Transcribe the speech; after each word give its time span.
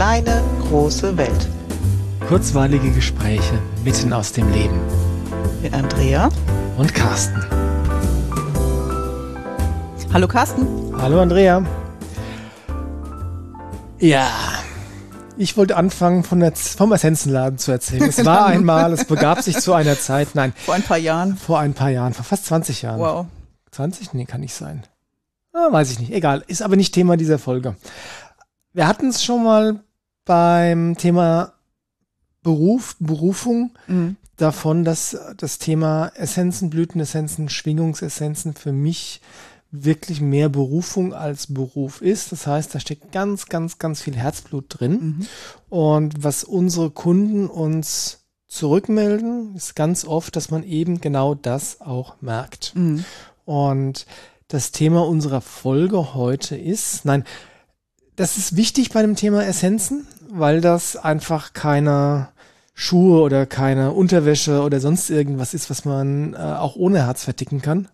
kleine, 0.00 0.42
große 0.62 1.14
Welt. 1.18 1.46
Kurzweilige 2.26 2.90
Gespräche 2.90 3.58
mitten 3.84 4.14
aus 4.14 4.32
dem 4.32 4.50
Leben. 4.50 4.80
Mit 5.60 5.74
Andrea 5.74 6.30
und 6.78 6.94
Carsten. 6.94 7.44
Hallo 10.10 10.26
Carsten. 10.26 10.66
Hallo 10.96 11.20
Andrea. 11.20 11.66
Ja, 13.98 14.30
ich 15.36 15.58
wollte 15.58 15.76
anfangen 15.76 16.24
von 16.24 16.40
der, 16.40 16.56
vom 16.56 16.92
Essenzenladen 16.92 17.58
zu 17.58 17.70
erzählen. 17.70 18.04
Es 18.04 18.24
war 18.24 18.46
einmal, 18.46 18.94
es 18.94 19.04
begab 19.04 19.42
sich 19.42 19.58
zu 19.58 19.74
einer 19.74 19.98
Zeit, 19.98 20.28
nein. 20.32 20.54
Vor 20.64 20.72
ein 20.72 20.82
paar 20.82 20.96
Jahren. 20.96 21.36
Vor 21.36 21.58
ein 21.58 21.74
paar 21.74 21.90
Jahren, 21.90 22.14
vor 22.14 22.24
fast 22.24 22.46
20 22.46 22.80
Jahren. 22.80 23.00
Wow. 23.00 23.26
20? 23.72 24.14
Nee, 24.14 24.24
kann 24.24 24.40
nicht 24.40 24.54
sein. 24.54 24.82
Ah, 25.52 25.70
weiß 25.70 25.92
ich 25.92 26.00
nicht. 26.00 26.10
Egal. 26.10 26.42
Ist 26.46 26.62
aber 26.62 26.76
nicht 26.76 26.94
Thema 26.94 27.18
dieser 27.18 27.38
Folge. 27.38 27.76
Wir 28.72 28.86
hatten 28.86 29.08
es 29.08 29.22
schon 29.22 29.44
mal 29.44 29.80
beim 30.24 30.96
Thema 30.96 31.54
Beruf, 32.42 32.96
Berufung 32.98 33.72
mhm. 33.86 34.16
davon, 34.36 34.84
dass 34.84 35.16
das 35.36 35.58
Thema 35.58 36.12
Essenzen, 36.14 36.70
Blütenessenzen, 36.70 37.48
Schwingungsessenzen 37.48 38.54
für 38.54 38.72
mich 38.72 39.20
wirklich 39.72 40.20
mehr 40.20 40.48
Berufung 40.48 41.14
als 41.14 41.52
Beruf 41.52 42.02
ist. 42.02 42.32
Das 42.32 42.46
heißt, 42.46 42.74
da 42.74 42.80
steckt 42.80 43.12
ganz, 43.12 43.46
ganz, 43.46 43.78
ganz 43.78 44.00
viel 44.00 44.16
Herzblut 44.16 44.66
drin. 44.68 44.92
Mhm. 44.92 45.26
Und 45.68 46.24
was 46.24 46.44
unsere 46.44 46.90
Kunden 46.90 47.46
uns 47.46 48.24
zurückmelden, 48.48 49.54
ist 49.54 49.76
ganz 49.76 50.04
oft, 50.04 50.34
dass 50.34 50.50
man 50.50 50.64
eben 50.64 51.00
genau 51.00 51.34
das 51.34 51.80
auch 51.80 52.20
merkt. 52.20 52.72
Mhm. 52.74 53.04
Und 53.44 54.06
das 54.48 54.72
Thema 54.72 55.06
unserer 55.06 55.40
Folge 55.40 56.14
heute 56.14 56.56
ist, 56.56 57.04
nein, 57.04 57.24
das 58.16 58.36
ist 58.36 58.56
wichtig 58.56 58.90
bei 58.90 59.02
dem 59.02 59.14
Thema 59.14 59.44
Essenzen, 59.44 60.06
weil 60.32 60.60
das 60.60 60.96
einfach 60.96 61.52
keine 61.52 62.28
Schuhe 62.74 63.20
oder 63.20 63.46
keine 63.46 63.92
Unterwäsche 63.92 64.62
oder 64.62 64.80
sonst 64.80 65.10
irgendwas 65.10 65.54
ist, 65.54 65.68
was 65.70 65.84
man 65.84 66.34
äh, 66.34 66.36
auch 66.36 66.76
ohne 66.76 67.06
Herz 67.06 67.24
verticken 67.24 67.60
kann. 67.60 67.88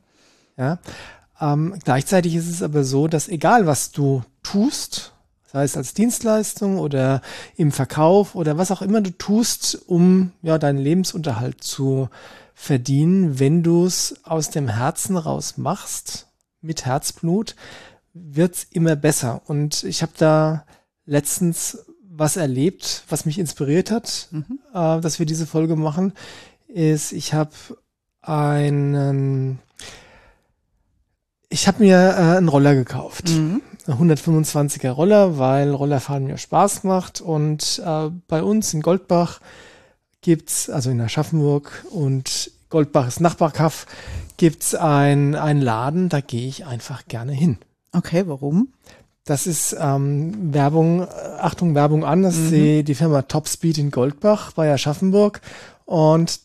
Ja. 0.56 0.78
Ähm, 1.40 1.78
gleichzeitig 1.84 2.34
ist 2.34 2.48
es 2.48 2.62
aber 2.62 2.84
so, 2.84 3.08
dass 3.08 3.28
egal 3.28 3.66
was 3.66 3.90
du 3.90 4.22
tust, 4.42 5.12
sei 5.52 5.64
es 5.64 5.76
als 5.76 5.94
Dienstleistung 5.94 6.78
oder 6.78 7.20
im 7.56 7.72
Verkauf 7.72 8.34
oder 8.34 8.58
was 8.58 8.70
auch 8.70 8.82
immer 8.82 9.00
du 9.00 9.10
tust, 9.10 9.78
um 9.86 10.32
ja 10.42 10.58
deinen 10.58 10.78
Lebensunterhalt 10.78 11.62
zu 11.62 12.08
verdienen, 12.54 13.38
wenn 13.38 13.62
du 13.62 13.86
es 13.86 14.16
aus 14.24 14.50
dem 14.50 14.68
Herzen 14.68 15.16
raus 15.16 15.58
machst, 15.58 16.28
mit 16.62 16.86
Herzblut, 16.86 17.54
wird's 18.14 18.66
immer 18.70 18.96
besser. 18.96 19.42
Und 19.46 19.84
ich 19.84 20.02
habe 20.02 20.12
da 20.16 20.64
letztens 21.04 21.78
was 22.16 22.36
erlebt, 22.36 23.04
was 23.08 23.26
mich 23.26 23.38
inspiriert 23.38 23.90
hat, 23.90 24.28
mhm. 24.30 24.58
äh, 24.72 25.00
dass 25.00 25.18
wir 25.18 25.26
diese 25.26 25.46
Folge 25.46 25.76
machen, 25.76 26.12
ist, 26.68 27.12
ich 27.12 27.34
habe 27.34 27.52
einen 28.20 29.60
ich 31.48 31.68
habe 31.68 31.82
mir 31.82 31.96
äh, 31.96 32.36
einen 32.36 32.48
Roller 32.48 32.74
gekauft. 32.74 33.30
Mhm. 33.30 33.62
125er 33.86 34.90
Roller, 34.90 35.38
weil 35.38 35.70
Rollerfahren 35.70 36.24
mir 36.24 36.38
Spaß 36.38 36.84
macht. 36.84 37.20
Und 37.20 37.80
äh, 37.84 38.10
bei 38.26 38.42
uns 38.42 38.74
in 38.74 38.82
Goldbach 38.82 39.40
gibt's, 40.22 40.68
also 40.68 40.90
in 40.90 41.00
Aschaffenburg 41.00 41.84
und 41.90 42.50
Goldbach 42.68 43.06
ist 43.06 43.20
Nachbarkaff, 43.20 43.86
gibt's 44.36 44.74
ein, 44.74 45.34
ein 45.36 45.60
Laden, 45.60 46.08
da 46.08 46.20
gehe 46.20 46.48
ich 46.48 46.66
einfach 46.66 47.06
gerne 47.06 47.32
hin. 47.32 47.58
Okay, 47.92 48.24
warum? 48.26 48.72
Das 49.26 49.46
ist 49.46 49.76
ähm, 49.78 50.54
Werbung, 50.54 51.02
äh, 51.02 51.06
Achtung, 51.38 51.74
Werbung 51.74 52.04
an, 52.04 52.22
das 52.22 52.36
mhm. 52.36 52.44
ist 52.44 52.50
die, 52.52 52.84
die 52.84 52.94
Firma 52.94 53.22
Topspeed 53.22 53.76
in 53.76 53.90
Goldbach 53.90 54.52
bei 54.52 54.72
Aschaffenburg. 54.72 55.42
Und 55.84 56.40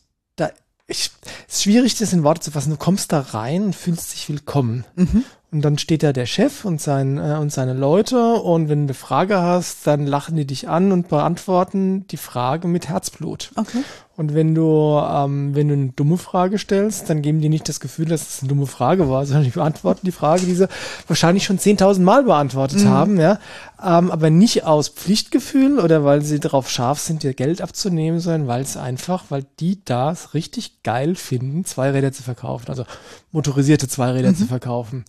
ich, 0.91 1.09
es 1.47 1.55
ist 1.55 1.63
schwierig, 1.63 1.97
das 1.97 2.13
in 2.13 2.23
Worte 2.23 2.41
zu 2.41 2.51
fassen. 2.51 2.71
Du 2.71 2.77
kommst 2.77 3.11
da 3.11 3.19
rein 3.19 3.63
und 3.63 3.75
fühlst 3.75 4.13
dich 4.13 4.29
willkommen. 4.29 4.85
Mhm. 4.95 5.23
Und 5.51 5.63
dann 5.63 5.77
steht 5.77 6.03
da 6.03 6.13
der 6.13 6.27
Chef 6.27 6.63
und, 6.63 6.79
sein, 6.79 7.17
äh, 7.17 7.37
und 7.39 7.51
seine 7.51 7.73
Leute 7.73 8.35
und 8.35 8.69
wenn 8.69 8.79
du 8.79 8.85
eine 8.85 8.93
Frage 8.93 9.41
hast, 9.41 9.85
dann 9.85 10.07
lachen 10.07 10.37
die 10.37 10.45
dich 10.45 10.69
an 10.69 10.91
und 10.91 11.09
beantworten 11.09 12.07
die 12.07 12.17
Frage 12.17 12.69
mit 12.69 12.87
Herzblut. 12.87 13.51
Okay. 13.55 13.79
Und 14.21 14.35
wenn 14.35 14.53
du, 14.53 15.01
ähm, 15.03 15.55
wenn 15.55 15.67
du 15.67 15.73
eine 15.73 15.87
dumme 15.93 16.15
Frage 16.15 16.59
stellst, 16.59 17.09
dann 17.09 17.23
geben 17.23 17.41
die 17.41 17.49
nicht 17.49 17.67
das 17.67 17.79
Gefühl, 17.79 18.05
dass 18.05 18.21
es 18.21 18.39
eine 18.41 18.49
dumme 18.49 18.67
Frage 18.67 19.09
war, 19.09 19.25
sondern 19.25 19.45
die 19.45 19.49
beantworten 19.49 20.05
die 20.05 20.11
Frage, 20.11 20.45
die 20.45 20.53
sie 20.53 20.67
wahrscheinlich 21.07 21.43
schon 21.43 21.57
10.000 21.57 22.01
Mal 22.01 22.25
beantwortet 22.25 22.81
mhm. 22.81 22.89
haben, 22.89 23.19
ja. 23.19 23.39
Ähm, 23.83 24.11
aber 24.11 24.29
nicht 24.29 24.63
aus 24.63 24.89
Pflichtgefühl 24.89 25.79
oder 25.79 26.05
weil 26.05 26.21
sie 26.21 26.39
darauf 26.39 26.69
scharf 26.69 26.99
sind, 26.99 27.23
dir 27.23 27.33
Geld 27.33 27.63
abzunehmen, 27.63 28.19
sondern 28.19 28.47
weil 28.47 28.61
es 28.61 28.77
einfach, 28.77 29.23
weil 29.29 29.43
die 29.59 29.83
das 29.85 30.35
richtig 30.35 30.83
geil 30.83 31.15
finden, 31.15 31.65
Zweiräder 31.65 32.11
zu 32.11 32.21
verkaufen, 32.21 32.69
also 32.69 32.85
motorisierte 33.31 33.87
Zweiräder 33.87 34.33
mhm. 34.33 34.35
zu 34.35 34.45
verkaufen. 34.45 35.03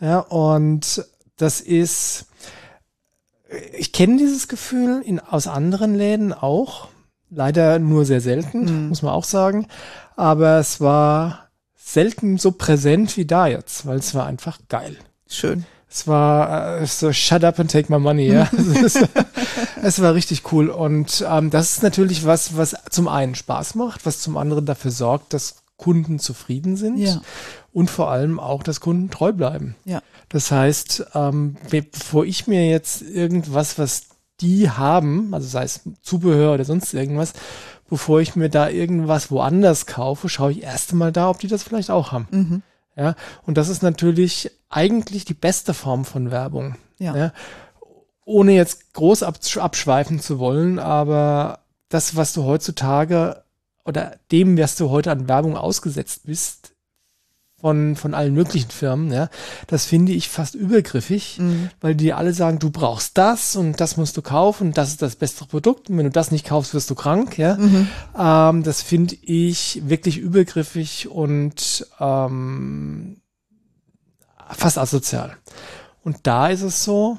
Ja, 0.00 0.18
und 0.18 1.06
das 1.36 1.60
ist, 1.60 2.26
ich 3.78 3.92
kenne 3.92 4.16
dieses 4.16 4.48
Gefühl 4.48 5.02
in, 5.06 5.20
aus 5.20 5.46
anderen 5.46 5.94
Läden 5.94 6.32
auch 6.32 6.88
Leider 7.30 7.78
nur 7.78 8.04
sehr 8.04 8.20
selten, 8.20 8.64
mhm. 8.64 8.88
muss 8.88 9.02
man 9.02 9.12
auch 9.12 9.24
sagen. 9.24 9.66
Aber 10.16 10.58
es 10.58 10.80
war 10.80 11.48
selten 11.76 12.38
so 12.38 12.52
präsent 12.52 13.16
wie 13.16 13.26
da 13.26 13.46
jetzt, 13.46 13.86
weil 13.86 13.98
es 13.98 14.14
war 14.14 14.26
einfach 14.26 14.58
geil. 14.68 14.96
Schön. 15.28 15.64
Es 15.88 16.06
war 16.06 16.80
äh, 16.80 16.86
so 16.86 17.12
shut 17.12 17.44
up 17.44 17.58
and 17.58 17.70
take 17.70 17.92
my 17.92 17.98
money, 17.98 18.26
ja. 18.26 18.50
es 19.82 20.02
war 20.02 20.14
richtig 20.14 20.52
cool. 20.52 20.68
Und 20.68 21.24
ähm, 21.28 21.50
das 21.50 21.72
ist 21.72 21.82
natürlich 21.82 22.26
was, 22.26 22.56
was 22.56 22.76
zum 22.90 23.08
einen 23.08 23.34
Spaß 23.34 23.76
macht, 23.76 24.04
was 24.04 24.20
zum 24.20 24.36
anderen 24.36 24.66
dafür 24.66 24.90
sorgt, 24.90 25.32
dass 25.32 25.62
Kunden 25.76 26.18
zufrieden 26.18 26.76
sind 26.76 26.98
ja. 26.98 27.20
und 27.72 27.90
vor 27.90 28.10
allem 28.10 28.40
auch, 28.40 28.62
dass 28.62 28.80
Kunden 28.80 29.10
treu 29.10 29.32
bleiben. 29.32 29.76
Ja. 29.84 30.02
Das 30.28 30.50
heißt, 30.50 31.06
ähm, 31.14 31.56
bevor 31.70 32.24
ich 32.24 32.46
mir 32.46 32.68
jetzt 32.68 33.02
irgendwas, 33.02 33.78
was 33.78 34.02
die 34.40 34.70
haben, 34.70 35.32
also 35.32 35.48
sei 35.48 35.64
es 35.64 35.80
Zubehör 36.02 36.54
oder 36.54 36.64
sonst 36.64 36.92
irgendwas, 36.94 37.32
bevor 37.88 38.20
ich 38.20 38.36
mir 38.36 38.48
da 38.48 38.68
irgendwas 38.68 39.30
woanders 39.30 39.86
kaufe, 39.86 40.28
schaue 40.28 40.52
ich 40.52 40.62
erst 40.62 40.92
einmal 40.92 41.12
da, 41.12 41.30
ob 41.30 41.38
die 41.38 41.48
das 41.48 41.62
vielleicht 41.62 41.90
auch 41.90 42.12
haben. 42.12 42.28
Mhm. 42.30 42.62
Ja, 42.96 43.14
und 43.44 43.58
das 43.58 43.68
ist 43.68 43.82
natürlich 43.82 44.50
eigentlich 44.70 45.24
die 45.24 45.34
beste 45.34 45.74
Form 45.74 46.04
von 46.04 46.30
Werbung. 46.30 46.76
Ja. 46.98 47.16
ja. 47.16 47.32
Ohne 48.24 48.52
jetzt 48.52 48.94
groß 48.94 49.22
abschweifen 49.22 50.18
zu 50.20 50.38
wollen, 50.38 50.78
aber 50.78 51.60
das, 51.88 52.16
was 52.16 52.32
du 52.32 52.44
heutzutage 52.44 53.44
oder 53.84 54.16
dem, 54.32 54.58
was 54.58 54.76
du 54.76 54.90
heute 54.90 55.12
an 55.12 55.28
Werbung 55.28 55.56
ausgesetzt 55.56 56.22
bist, 56.24 56.72
von, 57.58 57.96
von 57.96 58.12
allen 58.12 58.34
möglichen 58.34 58.70
Firmen, 58.70 59.10
ja, 59.10 59.28
das 59.66 59.86
finde 59.86 60.12
ich 60.12 60.28
fast 60.28 60.54
übergriffig, 60.54 61.38
mhm. 61.38 61.70
weil 61.80 61.94
die 61.94 62.12
alle 62.12 62.34
sagen, 62.34 62.58
du 62.58 62.70
brauchst 62.70 63.16
das 63.16 63.56
und 63.56 63.80
das 63.80 63.96
musst 63.96 64.16
du 64.16 64.22
kaufen 64.22 64.68
und 64.68 64.78
das 64.78 64.90
ist 64.90 65.00
das 65.00 65.16
beste 65.16 65.46
Produkt 65.46 65.88
und 65.88 65.96
wenn 65.96 66.04
du 66.04 66.10
das 66.10 66.30
nicht 66.30 66.46
kaufst, 66.46 66.74
wirst 66.74 66.90
du 66.90 66.94
krank, 66.94 67.38
ja. 67.38 67.56
Mhm. 67.56 67.88
Ähm, 68.18 68.62
das 68.62 68.82
finde 68.82 69.16
ich 69.22 69.82
wirklich 69.86 70.18
übergriffig 70.18 71.08
und 71.08 71.86
ähm, 71.98 73.16
fast 74.50 74.78
asozial. 74.78 75.36
Und 76.02 76.18
da 76.26 76.48
ist 76.48 76.62
es 76.62 76.84
so, 76.84 77.18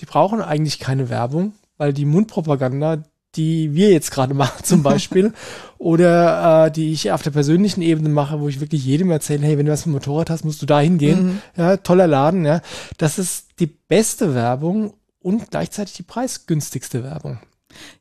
die 0.00 0.06
brauchen 0.06 0.40
eigentlich 0.40 0.78
keine 0.78 1.08
Werbung, 1.10 1.52
weil 1.78 1.92
die 1.92 2.04
Mundpropaganda, 2.04 3.02
die 3.34 3.74
wir 3.74 3.90
jetzt 3.90 4.10
gerade 4.10 4.34
machen 4.42 4.64
zum 4.64 4.82
Beispiel 4.82 5.32
oder 5.78 6.66
äh, 6.66 6.70
die 6.70 6.92
ich 6.92 7.10
auf 7.10 7.22
der 7.22 7.30
persönlichen 7.30 7.82
Ebene 7.82 8.08
mache, 8.08 8.40
wo 8.40 8.48
ich 8.48 8.60
wirklich 8.60 8.84
jedem 8.84 9.10
erzähle, 9.10 9.46
hey, 9.46 9.58
wenn 9.58 9.66
du 9.66 9.72
was 9.72 9.86
mit 9.86 9.92
dem 9.92 9.98
Motorrad 9.98 10.30
hast, 10.30 10.44
musst 10.44 10.62
du 10.62 10.66
da 10.66 10.80
hingehen. 10.80 11.24
Mhm. 11.24 11.42
Ja, 11.56 11.76
toller 11.76 12.06
Laden, 12.06 12.44
ja. 12.44 12.60
Das 12.98 13.18
ist 13.18 13.48
die 13.58 13.66
beste 13.66 14.34
Werbung 14.34 14.94
und 15.20 15.50
gleichzeitig 15.50 15.94
die 15.94 16.02
preisgünstigste 16.02 17.02
Werbung. 17.02 17.38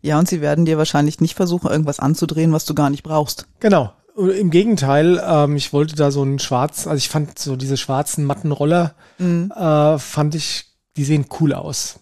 Ja, 0.01 0.19
und 0.19 0.27
sie 0.27 0.41
werden 0.41 0.65
dir 0.65 0.77
wahrscheinlich 0.77 1.21
nicht 1.21 1.35
versuchen, 1.35 1.71
irgendwas 1.71 1.99
anzudrehen, 1.99 2.51
was 2.51 2.65
du 2.65 2.73
gar 2.73 2.89
nicht 2.89 3.03
brauchst. 3.03 3.47
Genau. 3.59 3.93
Im 4.17 4.51
Gegenteil, 4.51 5.21
ähm, 5.25 5.55
ich 5.55 5.71
wollte 5.71 5.95
da 5.95 6.11
so 6.11 6.21
einen 6.21 6.39
schwarz, 6.39 6.85
also 6.85 6.97
ich 6.97 7.09
fand 7.09 7.39
so 7.39 7.55
diese 7.55 7.77
schwarzen 7.77 8.25
matten 8.25 8.51
Roller, 8.51 8.93
mhm. 9.17 9.51
äh, 9.55 9.97
fand 9.97 10.35
ich, 10.35 10.65
die 10.97 11.05
sehen 11.05 11.25
cool 11.39 11.53
aus. 11.53 12.01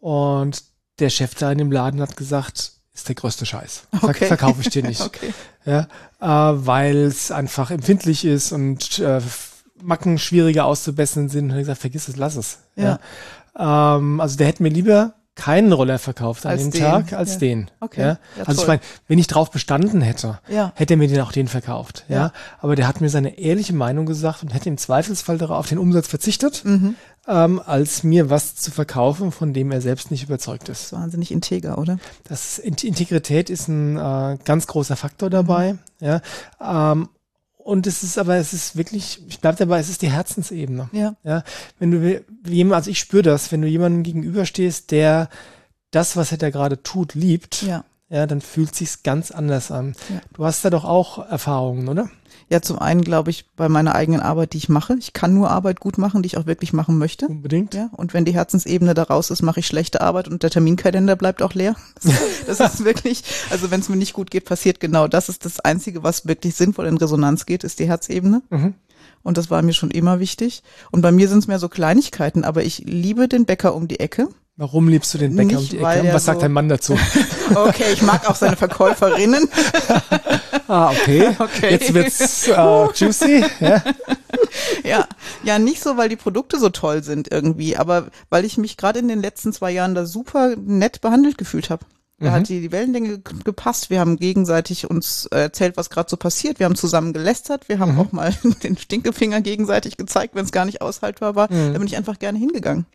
Und 0.00 0.62
der 0.98 1.10
Chef 1.10 1.34
da 1.34 1.50
in 1.50 1.58
dem 1.58 1.72
Laden 1.72 2.00
hat 2.00 2.16
gesagt, 2.16 2.72
ist 2.94 3.08
der 3.08 3.14
größte 3.14 3.44
Scheiß. 3.44 3.88
Okay. 4.02 4.26
Verkaufe 4.26 4.60
ich 4.60 4.68
dir 4.68 4.82
nicht. 4.86 5.00
okay. 5.00 5.34
Ja, 5.64 5.88
äh, 6.20 6.66
weil 6.66 6.96
es 6.96 7.30
einfach 7.30 7.70
empfindlich 7.70 8.24
ist 8.24 8.52
und 8.52 8.98
äh, 9.00 9.20
Macken 9.82 10.18
schwieriger 10.18 10.64
auszubessern 10.64 11.28
sind. 11.28 11.46
Und 11.46 11.50
er 11.50 11.56
hat 11.56 11.62
gesagt, 11.62 11.80
vergiss 11.80 12.08
es, 12.08 12.16
lass 12.16 12.36
es. 12.36 12.58
Ja. 12.76 13.00
ja. 13.58 13.96
Ähm, 13.96 14.20
also 14.20 14.36
der 14.36 14.46
hätte 14.46 14.62
mir 14.62 14.68
lieber 14.68 15.14
keinen 15.34 15.72
Roller 15.72 15.98
verkauft 15.98 16.46
als 16.46 16.62
an 16.62 16.70
dem 16.70 16.72
den. 16.72 16.82
Tag 16.82 17.12
als 17.12 17.34
ja. 17.34 17.38
den. 17.40 17.70
Okay. 17.80 18.00
Ja? 18.00 18.18
ja 18.36 18.44
also 18.44 18.62
ich 18.62 18.68
meine, 18.68 18.80
wenn 19.08 19.18
ich 19.18 19.26
drauf 19.26 19.50
bestanden 19.50 20.00
hätte, 20.00 20.38
hätte 20.74 20.94
er 20.94 20.96
mir 20.96 21.08
den 21.08 21.20
auch 21.20 21.32
den 21.32 21.48
verkauft. 21.48 22.04
Ja. 22.08 22.32
Aber 22.60 22.76
der 22.76 22.86
hat 22.86 23.00
mir 23.00 23.08
seine 23.08 23.38
ehrliche 23.38 23.74
Meinung 23.74 24.06
gesagt 24.06 24.42
und 24.42 24.54
hätte 24.54 24.68
im 24.68 24.78
Zweifelsfall 24.78 25.38
darauf 25.38 25.58
auf 25.58 25.68
den 25.68 25.78
Umsatz 25.78 26.06
verzichtet. 26.06 26.64
Mhm. 26.64 26.94
Ähm, 27.26 27.60
als 27.64 28.02
mir 28.02 28.30
was 28.30 28.56
zu 28.56 28.70
verkaufen, 28.70 29.32
von 29.32 29.52
dem 29.52 29.70
er 29.70 29.80
selbst 29.80 30.10
nicht 30.10 30.24
überzeugt 30.24 30.68
ist. 30.68 30.80
Das 30.80 30.86
ist 30.86 30.92
wahnsinnig 30.92 31.30
integer, 31.30 31.78
oder? 31.78 31.98
Das 32.24 32.58
Integrität 32.58 33.50
ist 33.50 33.68
ein 33.68 33.96
äh, 33.96 34.38
ganz 34.44 34.66
großer 34.66 34.96
Faktor 34.96 35.30
dabei. 35.30 35.74
Mhm. 35.74 35.78
Ja, 36.00 36.20
ähm, 36.60 37.08
und 37.56 37.86
es 37.86 38.02
ist 38.02 38.18
aber, 38.18 38.36
es 38.36 38.52
ist 38.52 38.76
wirklich, 38.76 39.22
ich 39.26 39.40
bleib 39.40 39.56
dabei, 39.56 39.80
es 39.80 39.88
ist 39.88 40.02
die 40.02 40.10
Herzensebene. 40.10 40.90
Ja. 40.92 41.16
Ja, 41.24 41.44
wenn 41.78 41.90
du 41.90 42.22
jemand, 42.46 42.76
also 42.76 42.90
ich 42.90 42.98
spüre 42.98 43.22
das, 43.22 43.50
wenn 43.52 43.62
du 43.62 43.68
jemandem 43.68 44.02
gegenüberstehst, 44.02 44.90
der 44.90 45.30
das, 45.90 46.14
was 46.16 46.30
er 46.30 46.38
da 46.38 46.50
gerade 46.50 46.82
tut, 46.82 47.14
liebt, 47.14 47.62
ja. 47.62 47.84
Ja, 48.10 48.26
dann 48.26 48.40
fühlt 48.40 48.74
sich's 48.74 49.02
ganz 49.02 49.30
anders 49.30 49.70
an. 49.70 49.94
Ja. 50.10 50.20
Du 50.34 50.44
hast 50.44 50.64
da 50.64 50.70
doch 50.70 50.84
auch 50.84 51.26
Erfahrungen, 51.28 51.88
oder? 51.88 52.10
Ja, 52.50 52.60
zum 52.60 52.78
einen 52.78 53.00
glaube 53.00 53.30
ich 53.30 53.50
bei 53.56 53.68
meiner 53.68 53.94
eigenen 53.94 54.20
Arbeit, 54.20 54.52
die 54.52 54.58
ich 54.58 54.68
mache. 54.68 54.96
Ich 54.98 55.14
kann 55.14 55.34
nur 55.34 55.50
Arbeit 55.50 55.80
gut 55.80 55.96
machen, 55.96 56.22
die 56.22 56.26
ich 56.26 56.36
auch 56.36 56.46
wirklich 56.46 56.72
machen 56.72 56.98
möchte. 56.98 57.26
Unbedingt. 57.26 57.74
Ja, 57.74 57.88
und 57.92 58.12
wenn 58.12 58.26
die 58.26 58.34
Herzensebene 58.34 58.92
da 58.92 59.04
raus 59.04 59.30
ist, 59.30 59.42
mache 59.42 59.60
ich 59.60 59.66
schlechte 59.66 60.02
Arbeit 60.02 60.28
und 60.28 60.42
der 60.42 60.50
Terminkalender 60.50 61.16
bleibt 61.16 61.42
auch 61.42 61.54
leer. 61.54 61.76
Das, 62.46 62.58
das 62.58 62.74
ist 62.74 62.84
wirklich, 62.84 63.24
also 63.50 63.70
wenn 63.70 63.80
es 63.80 63.88
mir 63.88 63.96
nicht 63.96 64.12
gut 64.12 64.30
geht, 64.30 64.44
passiert 64.44 64.78
genau 64.78 65.08
das. 65.08 65.30
Ist 65.30 65.46
das 65.46 65.60
Einzige, 65.60 66.02
was 66.02 66.26
wirklich 66.26 66.54
sinnvoll 66.54 66.86
in 66.86 66.98
Resonanz 66.98 67.46
geht, 67.46 67.64
ist 67.64 67.78
die 67.78 67.88
Herzebene. 67.88 68.42
Mhm. 68.50 68.74
Und 69.22 69.38
das 69.38 69.50
war 69.50 69.62
mir 69.62 69.72
schon 69.72 69.90
immer 69.90 70.20
wichtig. 70.20 70.62
Und 70.90 71.00
bei 71.00 71.10
mir 71.10 71.28
sind 71.28 71.38
es 71.38 71.46
mehr 71.46 71.58
so 71.58 71.70
Kleinigkeiten, 71.70 72.44
aber 72.44 72.62
ich 72.62 72.80
liebe 72.80 73.26
den 73.26 73.46
Bäcker 73.46 73.74
um 73.74 73.88
die 73.88 74.00
Ecke. 74.00 74.28
Warum 74.56 74.86
liebst 74.86 75.12
du 75.12 75.18
den 75.18 75.34
Bäcker 75.34 75.58
Nicht, 75.58 75.72
um 75.72 75.78
die 75.78 75.84
Ecke? 75.84 76.12
Was 76.12 76.26
sagt 76.26 76.42
dein 76.42 76.52
Mann 76.52 76.68
dazu? 76.68 76.96
okay, 77.56 77.92
ich 77.92 78.02
mag 78.02 78.28
auch 78.30 78.36
seine 78.36 78.56
Verkäuferinnen. 78.56 79.48
ah, 80.68 80.92
okay. 80.92 81.34
okay. 81.40 81.70
Jetzt 81.70 81.92
wird's 81.92 82.48
uh, 82.48 82.88
juicy. 82.94 83.44
Ja. 83.58 83.82
ja, 84.84 85.08
ja, 85.42 85.58
nicht 85.58 85.82
so, 85.82 85.96
weil 85.96 86.08
die 86.08 86.16
Produkte 86.16 86.60
so 86.60 86.68
toll 86.68 87.02
sind 87.02 87.32
irgendwie, 87.32 87.76
aber 87.76 88.06
weil 88.30 88.44
ich 88.44 88.56
mich 88.56 88.76
gerade 88.76 89.00
in 89.00 89.08
den 89.08 89.20
letzten 89.20 89.52
zwei 89.52 89.72
Jahren 89.72 89.96
da 89.96 90.06
super 90.06 90.54
nett 90.56 91.00
behandelt 91.00 91.36
gefühlt 91.36 91.68
habe. 91.68 91.84
Da 92.20 92.30
mhm. 92.30 92.34
hat 92.34 92.48
die, 92.48 92.60
die 92.60 92.70
Wellenlänge 92.70 93.18
gepasst. 93.18 93.90
Wir 93.90 93.98
haben 93.98 94.18
gegenseitig 94.18 94.88
uns 94.88 95.26
erzählt, 95.26 95.76
was 95.76 95.90
gerade 95.90 96.08
so 96.08 96.16
passiert. 96.16 96.60
Wir 96.60 96.66
haben 96.66 96.76
zusammen 96.76 97.12
gelästert. 97.12 97.68
Wir 97.68 97.80
haben 97.80 97.94
mhm. 97.94 98.00
auch 98.00 98.12
mal 98.12 98.32
den 98.62 98.78
Stinkefinger 98.78 99.40
gegenseitig 99.40 99.96
gezeigt, 99.96 100.36
wenn 100.36 100.44
es 100.44 100.52
gar 100.52 100.64
nicht 100.64 100.80
aushaltbar 100.80 101.34
war. 101.34 101.52
Mhm. 101.52 101.72
Da 101.72 101.78
bin 101.78 101.88
ich 101.88 101.96
einfach 101.96 102.20
gerne 102.20 102.38
hingegangen. 102.38 102.86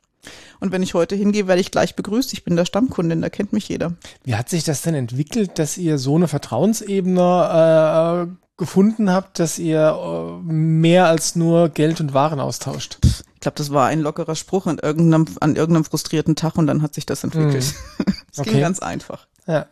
Und 0.60 0.72
wenn 0.72 0.84
ich 0.84 0.94
heute 0.94 1.16
hingehe, 1.16 1.48
werde 1.48 1.62
ich 1.62 1.72
gleich 1.72 1.96
begrüßt. 1.96 2.34
Ich 2.34 2.44
bin 2.44 2.56
der 2.56 2.66
Stammkundin, 2.66 3.22
da 3.22 3.30
kennt 3.30 3.54
mich 3.54 3.70
jeder. 3.70 3.94
Wie 4.24 4.36
hat 4.36 4.50
sich 4.50 4.64
das 4.64 4.82
denn 4.82 4.96
entwickelt, 4.96 5.60
dass 5.60 5.78
ihr 5.78 5.98
so 5.98 6.16
eine 6.16 6.28
Vertrauensebene 6.28 8.28
äh, 8.28 8.48
gefunden 8.58 9.12
habt, 9.12 9.40
dass 9.40 9.58
ihr 9.58 9.90
äh, 9.90 10.44
mehr 10.44 11.08
als 11.08 11.36
nur 11.36 11.70
Geld 11.70 12.02
und 12.02 12.14
Waren 12.14 12.40
austauscht? 12.40 13.00
Ich 13.36 13.40
glaube, 13.40 13.56
das 13.56 13.72
war 13.72 13.88
ein 13.88 14.02
lockerer 14.02 14.36
Spruch 14.36 14.68
an 14.68 14.80
irgendeinem, 14.80 15.26
an 15.40 15.56
irgendeinem 15.56 15.86
frustrierten 15.86 16.36
Tag 16.36 16.58
und 16.58 16.68
dann 16.68 16.82
hat 16.82 16.94
sich 16.94 17.06
das 17.06 17.24
entwickelt. 17.24 17.74
Es 18.32 18.38
hm. 18.38 18.42
okay. 18.42 18.52
ging 18.52 18.62
ganz 18.62 18.80
einfach. 18.80 19.28
Ja. 19.48 19.66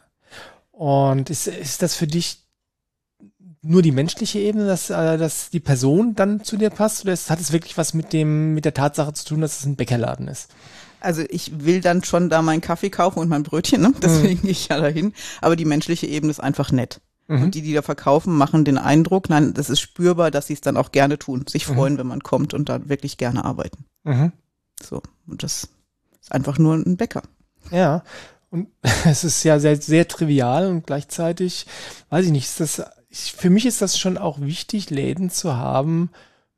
Und 0.72 1.30
ist, 1.30 1.48
ist 1.48 1.84
das 1.84 1.94
für 1.94 2.08
dich 2.08 2.47
nur 3.62 3.82
die 3.82 3.92
menschliche 3.92 4.40
Ebene, 4.40 4.66
dass, 4.66 4.90
äh, 4.90 5.18
dass 5.18 5.50
die 5.50 5.60
Person 5.60 6.16
dann 6.16 6.44
zu 6.44 6.58
dir 6.58 6.70
passt? 6.70 7.04
Oder 7.04 7.14
ist, 7.14 7.30
hat 7.30 7.40
es 7.40 7.52
wirklich 7.52 7.78
was 7.78 7.94
mit 7.94 8.14
dem, 8.14 8.54
mit 8.54 8.66
der 8.66 8.74
Tatsache 8.74 9.14
zu 9.14 9.26
tun, 9.26 9.42
dass 9.42 9.60
es 9.60 9.66
ein 9.66 9.76
Bäckerladen 9.76 10.28
ist? 10.28 10.50
Also 11.00 11.24
ich 11.30 11.64
will 11.64 11.82
dann 11.82 12.04
schon 12.04 12.30
da 12.30 12.42
meinen 12.42 12.62
Kaffee 12.62 12.90
kaufen 12.90 13.20
und 13.20 13.30
mein 13.30 13.44
Brötchen, 13.44 13.82
ne? 13.82 13.94
deswegen 14.02 14.40
mhm. 14.40 14.42
gehe 14.42 14.52
ich 14.52 14.68
ja 14.68 14.80
dahin. 14.80 15.14
Aber 15.42 15.56
die 15.56 15.66
menschliche 15.66 16.08
Ebene 16.08 16.32
ist 16.32 16.40
einfach 16.40 16.72
nett. 16.72 17.02
Mhm. 17.28 17.44
Und 17.44 17.56
die, 17.56 17.62
die 17.62 17.74
da 17.74 17.82
verkaufen, 17.82 18.36
machen 18.36 18.66
den 18.66 18.78
Eindruck, 18.78 19.30
nein, 19.30 19.54
das 19.54 19.70
ist 19.70 19.82
spürbar, 19.82 20.32
dass 20.32 20.48
sie 20.48 20.54
es 20.54 20.62
dann 20.62 20.78
auch 20.78 20.92
gerne 20.92 21.20
tun, 21.20 21.46
sich 21.48 21.68
mhm. 21.68 21.76
freuen, 21.76 21.98
wenn 21.98 22.08
man 22.08 22.24
kommt 22.24 22.54
und 22.54 22.70
da 22.70 22.88
wirklich 22.90 23.18
gerne 23.18 23.46
arbeiten. 23.46 23.86
Mhm. 24.04 24.32
So, 24.82 25.02
und 25.28 25.44
das 25.44 25.68
ist 26.22 26.32
einfach 26.32 26.58
nur 26.58 26.76
ein 26.76 26.98
Bäcker. 26.98 27.24
Ja, 27.72 28.04
und 28.50 28.70
es 29.06 29.24
ist 29.24 29.44
ja 29.44 29.60
sehr, 29.60 29.76
sehr 29.76 30.08
trivial 30.08 30.68
und 30.68 30.88
gleichzeitig, 30.88 31.66
weiß 32.10 32.26
ich 32.26 32.32
nicht, 32.32 32.46
ist 32.46 32.60
das 32.60 32.84
für 33.18 33.50
mich 33.50 33.66
ist 33.66 33.82
das 33.82 33.98
schon 33.98 34.18
auch 34.18 34.40
wichtig, 34.40 34.90
Läden 34.90 35.30
zu 35.30 35.56
haben, 35.56 36.12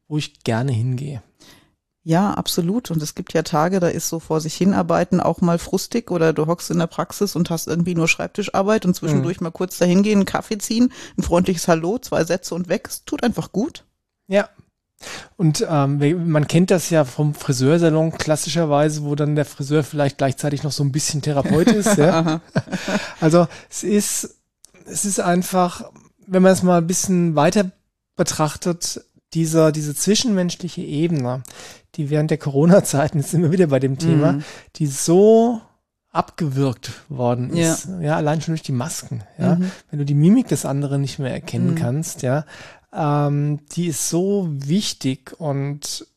wo 0.07 0.17
ich 0.17 0.44
gerne 0.44 0.71
hingehe. 0.71 1.21
Ja, 2.03 2.33
absolut. 2.33 2.91
Und 2.91 3.03
es 3.03 3.13
gibt 3.13 3.33
ja 3.33 3.44
Tage, 3.44 3.79
da 3.79 3.88
ist 3.88 4.09
so 4.09 4.19
vor 4.19 4.41
sich 4.41 4.56
hinarbeiten 4.56 5.19
auch 5.19 5.41
mal 5.41 5.59
frustig 5.59 6.09
oder 6.09 6.33
du 6.33 6.47
hockst 6.47 6.71
in 6.71 6.79
der 6.79 6.88
Praxis 6.88 7.35
und 7.35 7.50
hast 7.50 7.67
irgendwie 7.67 7.94
nur 7.94 8.07
Schreibtischarbeit 8.07 8.85
und 8.85 8.95
zwischendurch 8.95 9.39
mhm. 9.39 9.45
mal 9.45 9.51
kurz 9.51 9.77
dahin 9.77 10.01
gehen, 10.01 10.19
einen 10.19 10.25
Kaffee 10.25 10.57
ziehen, 10.57 10.91
ein 11.17 11.23
freundliches 11.23 11.67
Hallo, 11.67 12.00
zwei 12.00 12.23
Sätze 12.23 12.56
und 12.56 12.69
weg. 12.69 12.88
Es 12.89 13.03
tut 13.03 13.23
einfach 13.23 13.51
gut. 13.51 13.85
Ja. 14.27 14.50
Und 15.38 15.65
ähm, 15.69 16.29
man 16.31 16.47
kennt 16.47 16.71
das 16.71 16.89
ja 16.89 17.06
vom 17.06 17.33
Friseursalon 17.33 18.11
klassischerweise, 18.11 19.03
wo 19.03 19.15
dann 19.15 19.35
der 19.35 19.45
Friseur 19.45 19.83
vielleicht 19.83 20.17
gleichzeitig 20.17 20.63
noch 20.63 20.71
so 20.71 20.83
ein 20.83 20.91
bisschen 20.91 21.21
Therapeut 21.21 21.67
ist. 21.67 21.97
ja. 21.97 22.41
also 23.21 23.47
es 23.69 23.83
ist, 23.83 24.35
es 24.85 25.06
ist 25.06 25.19
einfach, 25.19 25.91
wenn 26.30 26.44
man 26.44 26.52
es 26.52 26.64
mal 26.64 26.78
ein 26.78 26.88
bisschen 26.88 27.36
weiter 27.36 27.72
betrachtet, 28.16 29.04
dieser, 29.34 29.72
diese 29.72 29.96
zwischenmenschliche 29.96 30.81
Ebene, 30.81 31.44
die 31.96 32.10
während 32.10 32.31
der 32.31 32.38
Corona-Zeiten, 32.38 33.18
jetzt 33.20 33.31
sind 33.31 33.42
wir 33.42 33.52
wieder 33.52 33.68
bei 33.68 33.80
dem 33.80 33.98
Thema, 33.98 34.34
mhm. 34.34 34.44
die 34.76 34.88
so 34.88 35.62
abgewürgt 36.12 36.92
worden 37.08 37.52
ist. 37.52 37.86
Ja. 37.86 38.02
ja, 38.02 38.16
allein 38.16 38.42
schon 38.42 38.54
durch 38.54 38.64
die 38.64 38.72
Masken. 38.72 39.24
Ja, 39.38 39.56
mhm. 39.56 39.72
wenn 39.90 40.00
du 40.00 40.06
die 40.06 40.16
Mimik 40.16 40.48
des 40.48 40.66
anderen 40.66 41.02
nicht 41.02 41.20
mehr 41.20 41.31
erkennen 41.31 41.72
mhm. 41.72 41.76
kannst, 41.76 42.24
ja, 42.24 42.46
ähm, 42.92 43.60
die 43.72 43.88
ist 43.88 44.10
so 44.10 44.48
wichtig 44.50 45.40
und 45.40 46.08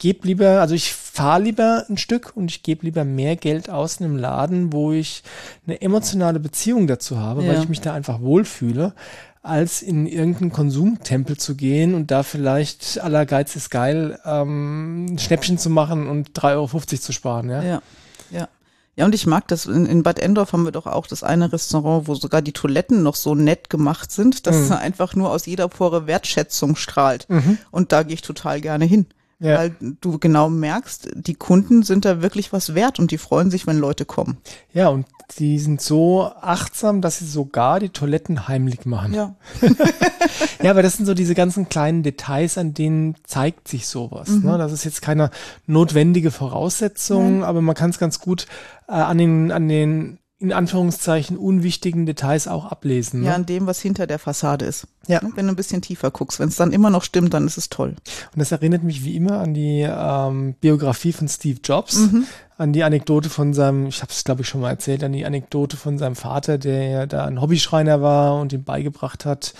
gebe 0.00 0.26
lieber, 0.26 0.60
also 0.60 0.74
ich 0.74 0.92
fahre 0.92 1.42
lieber 1.42 1.84
ein 1.88 1.98
Stück 1.98 2.32
und 2.34 2.50
ich 2.50 2.64
gebe 2.64 2.84
lieber 2.84 3.04
mehr 3.04 3.36
Geld 3.36 3.70
aus 3.70 4.00
in 4.00 4.06
einem 4.06 4.16
Laden, 4.16 4.72
wo 4.72 4.90
ich 4.90 5.22
eine 5.66 5.80
emotionale 5.80 6.40
Beziehung 6.40 6.88
dazu 6.88 7.18
habe, 7.18 7.44
ja. 7.44 7.52
weil 7.52 7.62
ich 7.62 7.68
mich 7.68 7.80
da 7.80 7.92
einfach 7.92 8.20
wohlfühle, 8.20 8.94
als 9.42 9.82
in 9.82 10.06
irgendeinen 10.06 10.52
Konsumtempel 10.52 11.36
zu 11.36 11.54
gehen 11.54 11.94
und 11.94 12.10
da 12.10 12.22
vielleicht 12.22 13.00
aller 13.00 13.26
Geiz 13.26 13.54
ist 13.56 13.70
geil, 13.70 14.18
ähm, 14.24 15.06
ein 15.06 15.18
Schnäppchen 15.18 15.58
zu 15.58 15.70
machen 15.70 16.08
und 16.08 16.30
3,50 16.30 16.54
Euro 16.54 16.78
zu 16.78 17.12
sparen. 17.12 17.50
Ja, 17.50 17.62
ja. 17.62 17.82
ja. 18.30 18.48
Ja, 18.96 19.04
und 19.04 19.14
ich 19.14 19.26
mag 19.26 19.48
das. 19.48 19.66
In, 19.66 19.86
in, 19.86 20.02
Bad 20.02 20.18
Endorf 20.18 20.52
haben 20.52 20.64
wir 20.64 20.72
doch 20.72 20.86
auch 20.86 21.06
das 21.06 21.22
eine 21.22 21.52
Restaurant, 21.52 22.06
wo 22.06 22.14
sogar 22.14 22.42
die 22.42 22.52
Toiletten 22.52 23.02
noch 23.02 23.14
so 23.14 23.34
nett 23.34 23.70
gemacht 23.70 24.10
sind, 24.10 24.46
dass 24.46 24.68
mhm. 24.68 24.72
einfach 24.78 25.14
nur 25.14 25.30
aus 25.30 25.46
jeder 25.46 25.68
Pore 25.68 26.06
Wertschätzung 26.06 26.76
strahlt. 26.76 27.26
Mhm. 27.28 27.58
Und 27.70 27.92
da 27.92 28.02
gehe 28.02 28.14
ich 28.14 28.22
total 28.22 28.60
gerne 28.60 28.84
hin 28.84 29.06
ja. 29.40 29.58
weil 29.58 29.74
du 30.00 30.18
genau 30.18 30.48
merkst, 30.48 31.08
die 31.14 31.34
Kunden 31.34 31.82
sind 31.82 32.04
da 32.04 32.22
wirklich 32.22 32.52
was 32.52 32.74
wert 32.74 32.98
und 32.98 33.10
die 33.10 33.18
freuen 33.18 33.50
sich, 33.50 33.66
wenn 33.66 33.78
Leute 33.78 34.04
kommen. 34.04 34.38
Ja, 34.72 34.88
und 34.88 35.06
die 35.38 35.58
sind 35.58 35.80
so 35.80 36.30
achtsam, 36.40 37.00
dass 37.00 37.18
sie 37.18 37.26
sogar 37.26 37.80
die 37.80 37.88
Toiletten 37.88 38.48
heimlich 38.48 38.84
machen. 38.84 39.14
Ja. 39.14 39.34
ja, 40.62 40.70
aber 40.70 40.82
das 40.82 40.96
sind 40.96 41.06
so 41.06 41.14
diese 41.14 41.34
ganzen 41.34 41.68
kleinen 41.68 42.02
Details, 42.02 42.58
an 42.58 42.74
denen 42.74 43.14
zeigt 43.24 43.68
sich 43.68 43.86
sowas. 43.86 44.28
Mhm. 44.28 44.50
Ne? 44.50 44.58
Das 44.58 44.72
ist 44.72 44.84
jetzt 44.84 45.02
keine 45.02 45.30
notwendige 45.66 46.30
Voraussetzung, 46.30 47.38
mhm. 47.38 47.42
aber 47.44 47.62
man 47.62 47.74
kann 47.74 47.90
es 47.90 47.98
ganz 47.98 48.20
gut 48.20 48.46
äh, 48.88 48.92
an 48.92 49.18
den, 49.18 49.52
an 49.52 49.68
den 49.68 50.18
in 50.40 50.54
Anführungszeichen 50.54 51.36
unwichtigen 51.36 52.06
Details 52.06 52.48
auch 52.48 52.64
ablesen. 52.64 53.20
Ne? 53.20 53.26
Ja, 53.26 53.34
an 53.34 53.44
dem, 53.44 53.66
was 53.66 53.78
hinter 53.80 54.06
der 54.06 54.18
Fassade 54.18 54.64
ist. 54.64 54.86
Ja. 55.06 55.22
Ne, 55.22 55.30
wenn 55.34 55.46
du 55.46 55.52
ein 55.52 55.56
bisschen 55.56 55.82
tiefer 55.82 56.10
guckst. 56.10 56.40
Wenn 56.40 56.48
es 56.48 56.56
dann 56.56 56.72
immer 56.72 56.88
noch 56.88 57.04
stimmt, 57.04 57.34
dann 57.34 57.46
ist 57.46 57.58
es 57.58 57.68
toll. 57.68 57.90
Und 57.90 58.38
das 58.38 58.50
erinnert 58.50 58.82
mich 58.82 59.04
wie 59.04 59.16
immer 59.16 59.38
an 59.40 59.52
die 59.52 59.86
ähm, 59.86 60.54
Biografie 60.54 61.12
von 61.12 61.28
Steve 61.28 61.60
Jobs, 61.62 61.98
mhm. 61.98 62.24
an 62.56 62.72
die 62.72 62.84
Anekdote 62.84 63.28
von 63.28 63.52
seinem, 63.52 63.88
ich 63.88 64.00
habe 64.00 64.10
es 64.10 64.24
glaube 64.24 64.40
ich 64.40 64.48
schon 64.48 64.62
mal 64.62 64.70
erzählt, 64.70 65.04
an 65.04 65.12
die 65.12 65.26
Anekdote 65.26 65.76
von 65.76 65.98
seinem 65.98 66.16
Vater, 66.16 66.56
der 66.56 66.88
ja 66.88 67.06
da 67.06 67.26
ein 67.26 67.42
Hobbyschreiner 67.42 68.00
war 68.00 68.40
und 68.40 68.54
ihm 68.54 68.64
beigebracht 68.64 69.26
hat, 69.26 69.52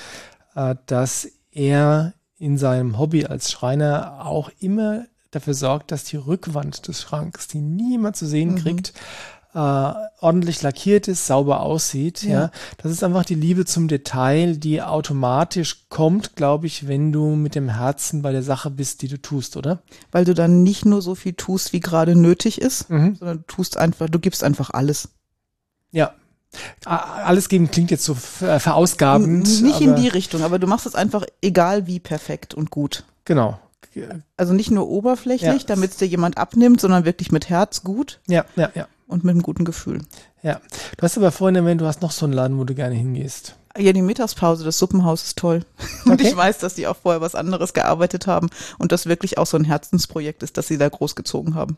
äh, 0.54 0.76
dass 0.86 1.28
er 1.50 2.14
in 2.38 2.56
seinem 2.56 2.98
Hobby 2.98 3.26
als 3.26 3.50
Schreiner 3.50 4.24
auch 4.24 4.50
immer 4.60 5.04
dafür 5.30 5.52
sorgt, 5.52 5.92
dass 5.92 6.04
die 6.04 6.16
Rückwand 6.16 6.88
des 6.88 7.02
Schranks, 7.02 7.48
die 7.48 7.60
niemand 7.60 8.16
zu 8.16 8.26
sehen 8.26 8.52
mhm. 8.52 8.56
kriegt, 8.56 8.94
äh, 9.54 9.92
ordentlich 10.20 10.62
lackiert 10.62 11.08
ist, 11.08 11.26
sauber 11.26 11.60
aussieht. 11.60 12.22
Ja. 12.22 12.30
ja. 12.30 12.50
das 12.78 12.92
ist 12.92 13.02
einfach 13.02 13.24
die 13.24 13.34
Liebe 13.34 13.64
zum 13.64 13.88
Detail, 13.88 14.56
die 14.56 14.82
automatisch 14.82 15.86
kommt, 15.88 16.36
glaube 16.36 16.66
ich, 16.66 16.86
wenn 16.86 17.12
du 17.12 17.34
mit 17.34 17.54
dem 17.54 17.68
Herzen 17.68 18.22
bei 18.22 18.32
der 18.32 18.42
Sache 18.42 18.70
bist, 18.70 19.02
die 19.02 19.08
du 19.08 19.20
tust, 19.20 19.56
oder? 19.56 19.82
Weil 20.12 20.24
du 20.24 20.34
dann 20.34 20.62
nicht 20.62 20.84
nur 20.86 21.02
so 21.02 21.14
viel 21.14 21.32
tust, 21.32 21.72
wie 21.72 21.80
gerade 21.80 22.14
nötig 22.14 22.60
ist, 22.60 22.90
mhm. 22.90 23.16
sondern 23.16 23.38
du 23.38 23.44
tust 23.44 23.76
einfach, 23.76 24.08
du 24.08 24.18
gibst 24.18 24.44
einfach 24.44 24.70
alles. 24.70 25.08
Ja, 25.90 26.14
alles 26.84 27.48
geben 27.48 27.70
klingt 27.70 27.90
jetzt 27.90 28.04
so 28.04 28.16
äh, 28.44 28.58
verausgabend. 28.58 29.62
Nicht 29.62 29.80
in 29.80 29.96
die 29.96 30.08
Richtung, 30.08 30.42
aber 30.42 30.58
du 30.58 30.66
machst 30.66 30.86
es 30.86 30.94
einfach 30.94 31.24
egal 31.42 31.86
wie 31.86 32.00
perfekt 32.00 32.54
und 32.54 32.70
gut. 32.70 33.04
Genau. 33.24 33.58
Also 34.36 34.52
nicht 34.52 34.70
nur 34.70 34.88
oberflächlich, 34.88 35.62
ja. 35.62 35.66
damit 35.66 35.90
es 35.90 35.96
dir 35.96 36.06
jemand 36.06 36.38
abnimmt, 36.38 36.80
sondern 36.80 37.04
wirklich 37.04 37.32
mit 37.32 37.48
Herz 37.48 37.82
gut. 37.82 38.20
Ja, 38.28 38.44
ja, 38.54 38.70
ja 38.74 38.86
und 39.10 39.24
mit 39.24 39.32
einem 39.32 39.42
guten 39.42 39.64
Gefühl. 39.64 40.00
Ja. 40.42 40.60
Du 40.96 41.02
hast 41.02 41.16
aber 41.18 41.30
vorhin 41.32 41.56
erwähnt, 41.56 41.80
du 41.80 41.86
hast 41.86 42.02
noch 42.02 42.10
so 42.12 42.24
einen 42.26 42.32
Laden, 42.32 42.58
wo 42.58 42.64
du 42.64 42.74
gerne 42.74 42.94
hingehst. 42.94 43.56
Ja, 43.78 43.92
die 43.92 44.02
Mittagspause 44.02 44.64
des 44.64 44.78
Suppenhaus 44.78 45.22
ist 45.22 45.38
toll. 45.38 45.64
Und 46.04 46.12
Okay. 46.14 46.28
ich 46.28 46.36
weiß, 46.36 46.58
dass 46.58 46.74
die 46.74 46.86
auch 46.88 46.96
vorher 46.96 47.20
was 47.20 47.34
anderes 47.36 47.72
gearbeitet 47.72 48.26
haben 48.26 48.48
und 48.78 48.90
das 48.90 49.06
wirklich 49.06 49.38
auch 49.38 49.46
so 49.46 49.56
ein 49.56 49.64
Herzensprojekt 49.64 50.42
ist, 50.42 50.56
das 50.56 50.66
sie 50.66 50.76
da 50.76 50.88
großgezogen 50.88 51.54
haben. 51.54 51.76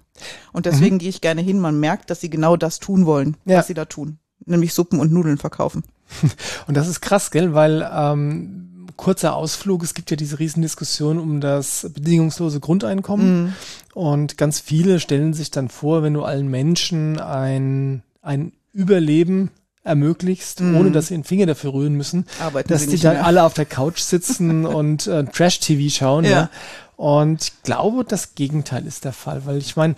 Und 0.52 0.64
deswegen 0.64 0.98
gehe 0.98 1.10
ich 1.10 1.20
gerne 1.20 1.42
hin. 1.42 1.60
Man 1.60 1.78
merkt, 1.80 2.08
dass 2.08 2.20
sie 2.22 2.30
genau 2.30 2.56
das 2.56 2.78
tun 2.78 3.04
wollen, 3.04 3.36
Ja. 3.44 3.58
was 3.58 3.66
sie 3.66 3.74
da 3.74 3.84
tun. 3.84 4.18
Nämlich 4.46 4.72
Suppen 4.72 5.00
und 5.00 5.12
Nudeln 5.12 5.36
verkaufen. 5.38 5.82
Und 6.66 6.76
das 6.76 6.88
ist 6.88 7.00
krass, 7.00 7.30
gell? 7.30 7.54
Weil 7.54 7.88
ähm, 7.94 8.71
kurzer 8.96 9.34
Ausflug, 9.34 9.82
es 9.82 9.94
gibt 9.94 10.10
ja 10.10 10.16
diese 10.16 10.38
Riesendiskussion 10.38 11.18
um 11.18 11.40
das 11.40 11.88
bedingungslose 11.94 12.60
Grundeinkommen. 12.60 13.54
Und 13.94 14.38
ganz 14.38 14.60
viele 14.60 15.00
stellen 15.00 15.34
sich 15.34 15.50
dann 15.50 15.68
vor, 15.68 16.02
wenn 16.02 16.14
du 16.14 16.22
allen 16.22 16.48
Menschen 16.48 17.20
ein, 17.20 18.02
ein 18.22 18.52
Überleben 18.72 19.50
ermöglichst, 19.84 20.60
ohne 20.60 20.92
dass 20.92 21.08
sie 21.08 21.14
den 21.14 21.24
Finger 21.24 21.46
dafür 21.46 21.74
rühren 21.74 21.94
müssen, 21.94 22.26
Arbeiten 22.40 22.68
dass 22.68 22.82
sie 22.82 22.90
die 22.90 22.98
dann 23.00 23.14
mehr. 23.14 23.26
alle 23.26 23.42
auf 23.42 23.54
der 23.54 23.66
Couch 23.66 23.98
sitzen 23.98 24.64
und 24.66 25.06
äh, 25.06 25.24
Trash-TV 25.24 25.92
schauen. 25.92 26.24
Ja. 26.24 26.30
Ja. 26.30 26.50
Und 26.96 27.42
ich 27.42 27.62
glaube, 27.64 28.04
das 28.04 28.34
Gegenteil 28.36 28.86
ist 28.86 29.04
der 29.04 29.12
Fall, 29.12 29.44
weil 29.44 29.58
ich 29.58 29.74
meine, 29.74 29.96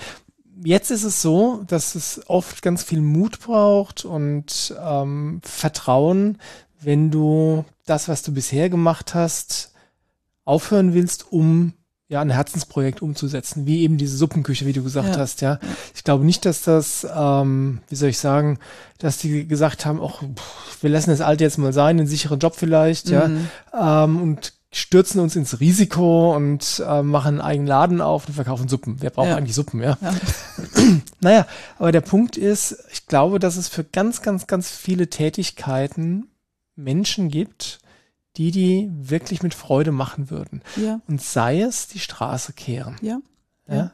jetzt 0.65 0.91
ist 0.91 1.05
es 1.05 1.21
so, 1.21 1.63
dass 1.67 1.95
es 1.95 2.23
oft 2.29 2.63
ganz 2.63 2.83
viel 2.83 3.03
Mut 3.03 3.41
braucht 3.41 4.05
und 4.05 4.75
ähm, 4.83 5.41
Vertrauen, 5.43 6.39
wenn 6.85 7.11
du 7.11 7.65
das, 7.87 8.09
was 8.09 8.23
du 8.23 8.33
bisher 8.33 8.69
gemacht 8.71 9.15
hast, 9.15 9.73
aufhören 10.45 10.95
willst, 10.95 11.33
um 11.33 11.73
ja 12.09 12.21
ein 12.21 12.31
Herzensprojekt 12.31 13.01
umzusetzen, 13.01 13.67
wie 13.67 13.81
eben 13.83 13.97
diese 13.97 14.17
Suppenküche, 14.17 14.67
wie 14.67 14.75
du 14.75 14.83
gesagt 14.83 15.15
Ja. 15.17 15.19
hast, 15.19 15.41
ja. 15.41 15.59
Ich 15.95 16.05
glaube 16.05 16.25
nicht, 16.25 16.45
dass 16.45 16.63
das, 16.63 17.07
ähm, 17.17 17.81
wie 17.89 17.95
soll 17.97 18.11
ich 18.11 18.19
sagen, 18.19 18.59
dass 18.99 19.17
die 19.19 19.49
gesagt 19.49 19.87
haben, 19.87 20.01
ach, 20.03 20.23
pff, 20.23 20.83
wir 20.83 20.91
lassen 20.91 21.11
das 21.11 21.23
Alte 21.23 21.45
jetzt 21.45 21.57
mal 21.59 21.73
sein, 21.73 21.99
einen 21.99 22.07
sicheren 22.07 22.39
Job 22.39 22.55
vielleicht, 22.57 23.09
ja, 23.09 23.29
Mhm. 23.29 23.49
ähm, 23.79 24.23
und 24.23 24.53
stürzen 24.71 25.21
uns 25.21 25.35
ins 25.37 25.61
Risiko 25.61 26.35
und 26.37 26.83
äh, 26.87 27.03
machen 27.03 27.35
einen 27.35 27.41
eigenen 27.41 27.69
Laden 27.69 28.01
auf 28.01 28.27
und 28.29 28.35
verkaufen 28.35 28.69
Suppen. 28.69 28.97
Wer 29.01 29.11
braucht 29.11 29.29
Ja. 29.29 29.37
eigentlich 29.37 29.55
Suppen, 29.55 29.81
ja? 29.83 29.97
Ja. 30.01 30.15
Naja, 31.21 31.47
aber 31.79 31.91
der 31.93 32.01
Punkt 32.03 32.37
ist, 32.37 32.77
ich 32.93 33.07
glaube, 33.07 33.39
dass 33.39 33.57
es 33.57 33.69
für 33.69 33.83
ganz, 33.85 34.21
ganz, 34.21 34.47
ganz 34.47 34.69
viele 34.71 35.09
Tätigkeiten 35.09 36.27
Menschen 36.77 37.29
gibt, 37.29 37.79
die 38.37 38.51
die 38.51 38.91
wirklich 38.93 39.43
mit 39.43 39.55
Freude 39.55 39.93
machen 39.93 40.31
würden. 40.31 40.63
Ja, 40.77 41.01
Und 41.07 41.23
sei 41.23 41.61
es 41.63 41.87
die 41.89 42.01
Straße 42.01 42.53
kehren. 42.53 42.97
ja. 43.01 43.19
Ja. 43.67 43.93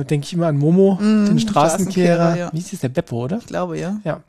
Äh, 0.00 0.04
Denke 0.04 0.26
ich 0.26 0.32
immer 0.32 0.48
an 0.48 0.56
Momo, 0.56 0.98
Mhm, 1.00 1.26
den 1.26 1.38
Straßenkehrer. 1.38 2.14
Straßenkehrer, 2.16 2.36
ja. 2.36 2.50
Wie 2.52 2.58
ist 2.58 2.72
das, 2.72 2.80
der 2.80 2.88
Beppo, 2.88 3.24
oder? 3.24 3.38
Ich 3.38 3.46
glaube, 3.46 3.78
ja. 3.78 4.00
Ja. 4.04 4.22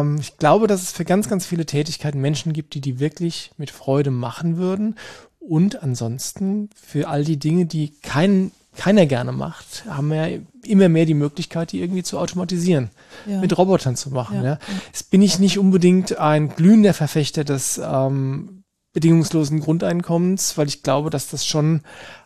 Ähm, 0.00 0.18
ich 0.20 0.36
glaube, 0.36 0.66
dass 0.66 0.82
es 0.82 0.92
für 0.92 1.04
ganz, 1.04 1.28
ganz 1.28 1.46
viele 1.46 1.64
Tätigkeiten 1.66 2.20
Menschen 2.20 2.52
gibt, 2.52 2.74
die 2.74 2.80
die 2.80 3.00
wirklich 3.00 3.50
mit 3.56 3.70
Freude 3.70 4.10
machen 4.10 4.56
würden. 4.56 4.96
Und 5.40 5.82
ansonsten 5.82 6.70
für 6.74 7.08
all 7.08 7.24
die 7.24 7.38
Dinge, 7.38 7.66
die 7.66 7.90
kein, 8.02 8.52
keiner 8.76 9.06
gerne 9.06 9.32
macht, 9.32 9.84
haben 9.88 10.08
wir 10.08 10.28
ja 10.28 10.38
immer 10.64 10.88
mehr 10.88 11.06
die 11.06 11.14
Möglichkeit, 11.14 11.72
die 11.72 11.80
irgendwie 11.80 12.02
zu 12.02 12.18
automatisieren, 12.18 12.90
Ja. 13.26 13.40
mit 13.40 13.56
Robotern 13.56 13.96
zu 13.96 14.10
machen. 14.10 14.36
Ja. 14.38 14.44
Ja. 14.44 14.58
Jetzt 14.86 15.10
bin 15.10 15.22
ich 15.22 15.38
nicht 15.38 15.58
unbedingt 15.58 16.18
ein 16.18 16.48
glühender 16.48 16.94
Verfechter 16.94 17.44
des 17.44 17.80
ähm, 17.82 18.64
bedingungslosen 18.92 19.60
Grundeinkommens, 19.60 20.56
weil 20.58 20.68
ich 20.68 20.82
glaube, 20.82 21.10
dass 21.10 21.28
das 21.28 21.46
schon 21.46 21.82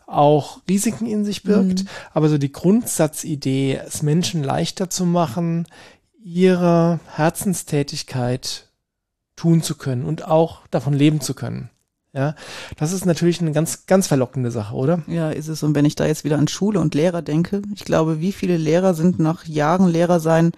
auch 0.07 0.61
Risiken 0.69 1.07
in 1.07 1.25
sich 1.25 1.43
birgt. 1.43 1.85
Aber 2.15 2.29
so 2.29 2.39
die 2.39 2.53
Grundsatzidee, 2.53 3.81
es 3.87 4.03
Menschen 4.03 4.43
leichter 4.43 4.89
zu 4.89 5.05
machen, 5.05 5.67
ihre 6.23 7.01
Herzenstätigkeit 7.15 8.67
tun 9.37 9.63
zu 9.63 9.77
können 9.77 10.05
und 10.05 10.27
auch 10.27 10.67
davon 10.71 10.95
leben 10.95 11.21
zu 11.21 11.35
können. 11.35 11.71
Ja, 12.15 12.35
das 12.79 12.93
ist 12.93 13.05
natürlich 13.07 13.41
eine 13.41 13.53
ganz, 13.53 13.87
ganz 13.87 14.07
verlockende 14.07 14.51
Sache, 14.51 14.75
oder? 14.75 15.03
Ja, 15.07 15.31
ist 15.31 15.49
es. 15.49 15.63
Und 15.63 15.75
wenn 15.75 15.85
ich 15.85 15.95
da 15.95 16.07
jetzt 16.07 16.25
wieder 16.25 16.39
an 16.39 16.49
Schule 16.49 16.81
und 16.81 16.95
Lehrer 16.95 17.23
denke, 17.23 17.63
ich 17.75 17.85
glaube, 17.85 18.21
wie 18.21 18.33
viele 18.33 18.57
Lehrer 18.57 18.95
sind 18.95 19.19
nach 19.19 19.45
Jahren 19.47 19.89
Lehrer 19.89 20.19
sein 20.19 20.53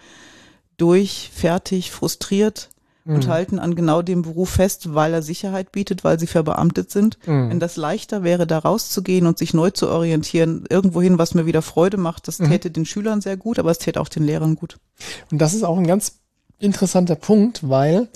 durch, 0.76 1.30
fertig, 1.34 1.90
frustriert 1.90 2.70
und 3.04 3.26
Mhm. 3.26 3.30
halten 3.30 3.58
an 3.58 3.74
genau 3.74 4.02
dem 4.02 4.22
Beruf 4.22 4.50
fest, 4.50 4.94
weil 4.94 5.12
er 5.12 5.22
Sicherheit 5.22 5.72
bietet, 5.72 6.04
weil 6.04 6.20
sie 6.20 6.26
verbeamtet 6.26 6.90
sind. 6.90 7.18
Mhm. 7.26 7.50
Wenn 7.50 7.60
das 7.60 7.76
leichter 7.76 8.22
wäre, 8.22 8.46
da 8.46 8.58
rauszugehen 8.58 9.26
und 9.26 9.36
sich 9.38 9.52
neu 9.52 9.70
zu 9.70 9.88
orientieren, 9.88 10.64
irgendwohin, 10.68 11.18
was 11.18 11.34
mir 11.34 11.46
wieder 11.46 11.62
Freude 11.62 11.96
macht, 11.96 12.28
das 12.28 12.38
Mhm. 12.38 12.50
täte 12.50 12.70
den 12.70 12.86
Schülern 12.86 13.20
sehr 13.20 13.36
gut, 13.36 13.58
aber 13.58 13.70
es 13.70 13.78
täte 13.78 14.00
auch 14.00 14.08
den 14.08 14.22
Lehrern 14.24 14.54
gut. 14.54 14.76
Und 15.30 15.38
das 15.40 15.54
ist 15.54 15.64
auch 15.64 15.76
ein 15.78 15.86
ganz 15.86 16.18
interessanter 16.58 17.16
Punkt, 17.16 17.68
weil 17.68 18.08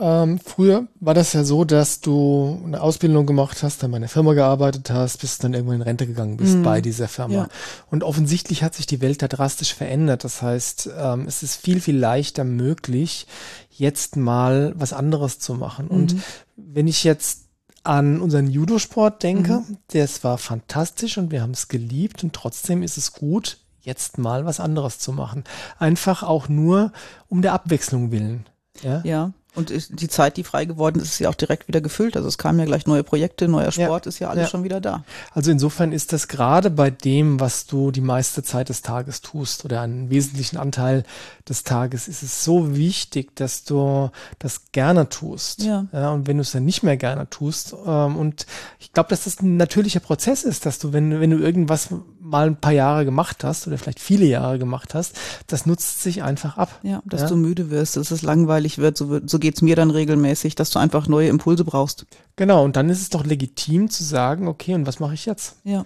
ähm, 0.00 0.38
früher 0.38 0.86
war 1.00 1.14
das 1.14 1.32
ja 1.32 1.44
so, 1.44 1.64
dass 1.64 2.00
du 2.00 2.60
eine 2.64 2.80
Ausbildung 2.80 3.26
gemacht 3.26 3.62
hast, 3.62 3.82
dann 3.82 3.90
bei 3.90 3.96
einer 3.96 4.08
Firma 4.08 4.34
gearbeitet 4.34 4.90
hast, 4.90 5.18
bis 5.18 5.38
du 5.38 5.42
dann 5.42 5.54
irgendwann 5.54 5.76
in 5.76 5.82
Rente 5.82 6.06
gegangen 6.06 6.36
bist 6.36 6.62
bei 6.62 6.80
dieser 6.80 7.08
Firma. 7.08 7.34
Ja. 7.34 7.48
Und 7.90 8.04
offensichtlich 8.04 8.62
hat 8.62 8.74
sich 8.74 8.86
die 8.86 9.00
Welt 9.00 9.22
da 9.22 9.28
drastisch 9.28 9.74
verändert. 9.74 10.24
Das 10.24 10.42
heißt, 10.42 10.90
ähm, 10.98 11.26
es 11.26 11.42
ist 11.42 11.56
viel, 11.56 11.80
viel 11.80 11.96
leichter 11.96 12.44
möglich, 12.44 13.26
jetzt 13.70 14.16
mal 14.16 14.72
was 14.76 14.92
anderes 14.92 15.38
zu 15.38 15.54
machen. 15.54 15.88
Und 15.88 16.16
wenn 16.56 16.88
ich 16.88 17.04
jetzt 17.04 17.44
an 17.84 18.20
unseren 18.20 18.48
Judosport 18.48 19.22
denke, 19.22 19.62
das 19.92 20.22
war 20.24 20.38
fantastisch 20.38 21.18
und 21.18 21.30
wir 21.30 21.42
haben 21.42 21.52
es 21.52 21.68
geliebt 21.68 22.22
und 22.22 22.32
trotzdem 22.32 22.82
ist 22.82 22.98
es 22.98 23.12
gut, 23.12 23.58
jetzt 23.80 24.18
mal 24.18 24.44
was 24.44 24.60
anderes 24.60 24.98
zu 24.98 25.12
machen. 25.12 25.44
Einfach 25.78 26.22
auch 26.22 26.48
nur 26.48 26.92
um 27.28 27.42
der 27.42 27.54
Abwechslung 27.54 28.10
willen. 28.10 28.46
Ja. 28.82 29.00
Ja. 29.04 29.32
Und 29.58 29.70
ist- 29.70 29.90
die 30.00 30.08
Zeit, 30.08 30.36
die 30.36 30.44
frei 30.44 30.64
geworden 30.64 31.00
ist, 31.00 31.08
ist 31.12 31.18
ja 31.18 31.28
auch 31.28 31.34
direkt 31.34 31.68
wieder 31.68 31.80
gefüllt. 31.80 32.16
Also 32.16 32.28
es 32.28 32.38
kamen 32.38 32.58
ja 32.60 32.64
gleich 32.64 32.86
neue 32.86 33.02
Projekte, 33.02 33.48
neuer 33.48 33.64
Ja. 33.66 33.72
Sport 33.72 34.06
ist 34.06 34.18
ja 34.20 34.30
alles 34.30 34.44
Ja. 34.44 34.48
schon 34.48 34.64
wieder 34.64 34.80
da. 34.80 35.04
Also 35.34 35.50
insofern 35.50 35.92
ist 35.92 36.12
das 36.12 36.28
gerade 36.28 36.70
bei 36.70 36.90
dem, 36.90 37.40
was 37.40 37.66
du 37.66 37.90
die 37.90 38.00
meiste 38.00 38.42
Zeit 38.42 38.68
des 38.68 38.82
Tages 38.82 39.20
tust 39.20 39.64
oder 39.64 39.80
einen 39.82 40.10
wesentlichen 40.10 40.56
Anteil 40.56 41.02
des 41.48 41.64
Tages, 41.64 42.08
ist 42.08 42.22
es 42.22 42.44
so 42.44 42.76
wichtig, 42.76 43.34
dass 43.36 43.64
du 43.64 44.10
das 44.38 44.70
gerne 44.72 45.08
tust. 45.08 45.62
Ja. 45.62 45.86
und 46.12 46.26
wenn 46.26 46.36
du 46.36 46.42
es 46.42 46.52
dann 46.52 46.64
nicht 46.64 46.82
mehr 46.82 46.96
gerne 46.96 47.28
tust, 47.28 47.74
ähm, 47.86 48.16
und 48.16 48.46
ich 48.78 48.92
glaube, 48.92 49.08
dass 49.10 49.24
das 49.24 49.40
ein 49.40 49.56
natürlicher 49.56 50.00
Prozess 50.00 50.44
ist, 50.44 50.64
dass 50.66 50.78
du, 50.78 50.92
wenn, 50.92 51.20
wenn 51.20 51.30
du 51.30 51.38
irgendwas 51.38 51.88
mal 52.28 52.46
ein 52.46 52.56
paar 52.60 52.72
Jahre 52.72 53.04
gemacht 53.04 53.42
hast 53.44 53.66
oder 53.66 53.78
vielleicht 53.78 54.00
viele 54.00 54.26
Jahre 54.26 54.58
gemacht 54.58 54.94
hast, 54.94 55.16
das 55.46 55.66
nutzt 55.66 56.02
sich 56.02 56.22
einfach 56.22 56.56
ab. 56.58 56.78
Ja, 56.82 57.02
dass 57.06 57.22
Ja. 57.22 57.28
du 57.28 57.36
müde 57.36 57.70
wirst, 57.70 57.96
dass 57.96 58.10
es 58.10 58.22
langweilig 58.22 58.78
wird, 58.78 58.96
so, 58.96 59.20
so 59.26 59.38
geht's 59.38 59.62
mir 59.62 59.76
dann 59.76 59.90
regelmäßig, 59.90 60.54
dass 60.54 60.70
du 60.70 60.78
einfach 60.78 61.08
neue 61.08 61.28
Impulse 61.28 61.64
brauchst. 61.64 62.06
Genau, 62.36 62.64
und 62.64 62.76
dann 62.76 62.90
ist 62.90 63.00
es 63.00 63.10
doch 63.10 63.24
legitim 63.24 63.88
zu 63.90 64.04
sagen, 64.04 64.46
okay, 64.48 64.74
und 64.74 64.86
was 64.86 65.00
mache 65.00 65.14
ich 65.14 65.26
jetzt? 65.26 65.56
Ja. 65.64 65.84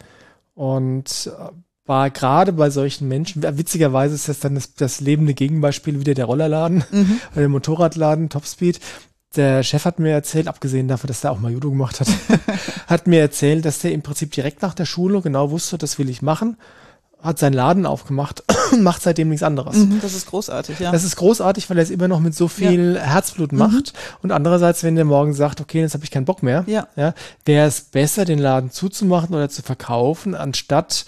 Und 0.54 1.30
äh, 1.38 1.52
war 1.86 2.10
gerade 2.10 2.52
bei 2.52 2.70
solchen 2.70 3.08
Menschen, 3.08 3.42
witzigerweise 3.42 4.14
ist 4.14 4.28
das 4.28 4.40
dann 4.40 4.54
das, 4.54 4.74
das 4.74 5.00
lebende 5.00 5.34
Gegenbeispiel 5.34 5.98
wieder 5.98 6.14
der 6.14 6.26
Rollerladen 6.26 6.84
oder 6.92 7.04
der 7.40 7.48
Motorradladen, 7.48 8.28
Topspeed. 8.28 8.78
Der 9.36 9.62
Chef 9.62 9.84
hat 9.84 9.98
mir 9.98 10.10
erzählt, 10.12 10.46
abgesehen 10.48 10.88
davon, 10.88 11.08
dass 11.08 11.22
der 11.22 11.32
auch 11.32 11.38
mal 11.38 11.50
Judo 11.50 11.70
gemacht 11.70 12.00
hat, 12.00 12.08
hat 12.86 13.06
mir 13.06 13.20
erzählt, 13.20 13.64
dass 13.64 13.78
der 13.78 13.92
im 13.92 14.02
Prinzip 14.02 14.30
direkt 14.32 14.62
nach 14.62 14.74
der 14.74 14.84
Schule 14.84 15.20
genau 15.22 15.50
wusste, 15.50 15.78
das 15.78 15.98
will 15.98 16.10
ich 16.10 16.20
machen, 16.20 16.58
hat 17.22 17.38
seinen 17.38 17.54
Laden 17.54 17.86
aufgemacht 17.86 18.42
und 18.72 18.82
macht 18.82 19.00
seitdem 19.00 19.28
nichts 19.30 19.42
anderes. 19.42 19.76
Mhm, 19.76 20.00
das 20.02 20.12
ist 20.12 20.26
großartig, 20.26 20.80
ja. 20.80 20.92
Das 20.92 21.04
ist 21.04 21.16
großartig, 21.16 21.70
weil 21.70 21.78
er 21.78 21.82
es 21.84 21.90
immer 21.90 22.08
noch 22.08 22.20
mit 22.20 22.34
so 22.34 22.48
viel 22.48 22.98
Herzblut 23.00 23.52
macht. 23.52 23.92
Und 24.22 24.32
andererseits, 24.32 24.82
wenn 24.82 24.96
der 24.96 25.04
morgen 25.04 25.32
sagt, 25.32 25.60
okay, 25.60 25.80
jetzt 25.80 25.94
habe 25.94 26.04
ich 26.04 26.10
keinen 26.10 26.24
Bock 26.24 26.42
mehr, 26.42 26.64
Ja. 26.66 26.88
ja, 26.96 27.14
wäre 27.44 27.66
es 27.68 27.80
besser, 27.80 28.24
den 28.24 28.38
Laden 28.38 28.70
zuzumachen 28.70 29.34
oder 29.34 29.48
zu 29.48 29.62
verkaufen, 29.62 30.34
anstatt 30.34 31.06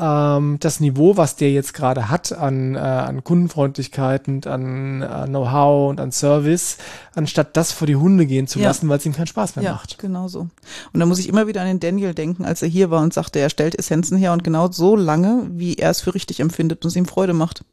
ähm, 0.00 0.56
das 0.60 0.80
Niveau, 0.80 1.16
was 1.16 1.36
der 1.36 1.50
jetzt 1.52 1.74
gerade 1.74 2.08
hat 2.10 2.32
an, 2.32 2.74
äh, 2.74 2.78
an 2.78 3.22
Kundenfreundlichkeit 3.24 4.28
und 4.28 4.46
an 4.46 5.02
äh, 5.02 5.26
Know-how 5.26 5.90
und 5.90 6.00
an 6.00 6.12
Service, 6.12 6.78
anstatt 7.14 7.56
das 7.56 7.72
vor 7.72 7.86
die 7.86 7.96
Hunde 7.96 8.26
gehen 8.26 8.46
zu 8.46 8.58
Ja. 8.58 8.68
lassen, 8.68 8.88
weil 8.88 8.98
es 8.98 9.06
ihm 9.06 9.12
keinen 9.12 9.26
Spaß 9.26 9.56
mehr 9.56 9.64
ja, 9.64 9.72
macht. 9.72 9.98
genau 9.98 10.28
so. 10.28 10.48
Und 10.92 11.00
da 11.00 11.06
muss 11.06 11.18
ich 11.18 11.28
immer 11.28 11.46
wieder 11.46 11.60
an 11.60 11.66
den 11.66 11.80
Daniel 11.80 12.14
denken, 12.14 12.44
als 12.44 12.62
er 12.62 12.68
hier 12.68 12.90
war 12.90 13.02
und 13.02 13.12
sagte, 13.12 13.38
er 13.38 13.50
stellt 13.50 13.78
Essenzen 13.78 14.16
her 14.16 14.32
und 14.32 14.44
genau 14.44 14.70
so 14.70 14.96
lange, 14.96 15.46
wie 15.52 15.74
er 15.76 15.90
es 15.90 16.00
für 16.00 16.14
richtig 16.14 16.40
empfindet 16.40 16.84
und 16.84 16.88
es 16.88 16.96
ihm 16.96 17.06
Freude 17.06 17.32
macht. 17.34 17.64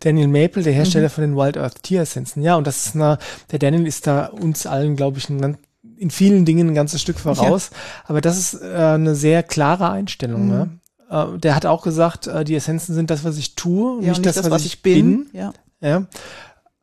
Daniel 0.00 0.28
Maple, 0.28 0.62
der 0.62 0.72
Mhm. 0.72 0.76
Hersteller 0.76 1.10
von 1.10 1.22
den 1.22 1.36
Wild 1.36 1.58
Earth 1.58 1.82
Tieressenzen. 1.82 2.42
Ja, 2.42 2.56
und 2.56 2.66
das 2.66 2.86
ist 2.86 2.94
eine, 2.94 3.18
der 3.50 3.58
Daniel 3.58 3.86
ist 3.86 4.06
da 4.06 4.26
uns 4.26 4.66
allen, 4.66 4.96
glaube 4.96 5.18
ich, 5.18 5.28
ein, 5.28 5.58
in 5.98 6.10
vielen 6.10 6.44
Dingen 6.44 6.68
ein 6.70 6.74
ganzes 6.74 7.02
Stück 7.02 7.18
voraus. 7.18 7.70
Aber 8.06 8.20
das 8.20 8.38
ist 8.38 8.62
äh, 8.62 8.74
eine 8.74 9.14
sehr 9.14 9.42
klare 9.42 9.90
Einstellung. 9.90 10.44
Mhm. 10.44 10.48
Ne? 10.50 10.77
Äh, 11.08 11.38
der 11.38 11.54
hat 11.54 11.66
auch 11.66 11.82
gesagt, 11.82 12.26
äh, 12.26 12.44
die 12.44 12.54
Essenzen 12.54 12.94
sind 12.94 13.10
das, 13.10 13.24
was 13.24 13.38
ich 13.38 13.54
tue, 13.54 14.02
Ja, 14.02 14.08
nicht, 14.08 14.18
und 14.18 14.26
das, 14.26 14.50
was, 14.50 14.64
ich 14.64 14.82
bin. 14.82 15.28
Ja, 15.32 15.52
Ja. 15.80 16.06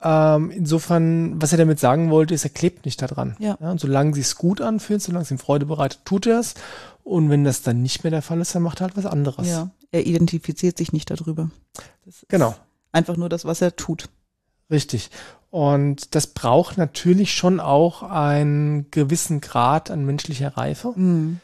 Ähm, 0.01 0.51
insofern, 0.51 1.41
was 1.41 1.51
er 1.51 1.57
damit 1.57 1.79
sagen 1.79 2.11
wollte, 2.11 2.33
ist, 2.33 2.43
er 2.43 2.51
klebt 2.51 2.85
nicht 2.85 3.01
daran. 3.01 3.35
Ja. 3.39 3.55
und 3.55 3.79
solange 3.79 4.13
sich 4.13 4.35
gut 4.35 4.61
anfühlt, 4.61 5.01
solange 5.01 5.23
es 5.23 5.31
ihm 5.31 5.39
Freude 5.39 5.65
bereitet, 5.65 6.01
tut 6.05 6.27
er 6.27 6.39
es. 6.39 6.53
Und 7.03 7.29
wenn 7.29 7.43
das 7.43 7.61
dann 7.61 7.81
nicht 7.81 8.03
mehr 8.03 8.11
der 8.11 8.21
Fall 8.21 8.39
ist, 8.41 8.53
dann 8.53 8.63
macht 8.63 8.81
er 8.81 8.87
halt 8.87 8.97
was 8.97 9.05
anderes. 9.05 9.47
ja. 9.47 9.69
Er 9.91 10.05
identifiziert 10.05 10.77
sich 10.77 10.91
nicht 10.91 11.09
darüber. 11.09 11.49
Das 12.05 12.25
Genau. 12.27 12.53
Einfach 12.91 13.15
nur 13.15 13.29
das, 13.29 13.45
was 13.45 13.61
er 13.61 13.77
tut. 13.77 14.09
Richtig. 14.69 15.09
Und 15.51 16.15
das 16.15 16.27
braucht 16.27 16.77
natürlich 16.77 17.33
schon 17.33 17.61
auch 17.61 18.03
einen 18.03 18.91
gewissen 18.91 19.39
Grad 19.39 19.89
an 19.89 20.03
menschlicher 20.05 20.57
Reife. 20.57 20.91
Mhm. 20.97 21.39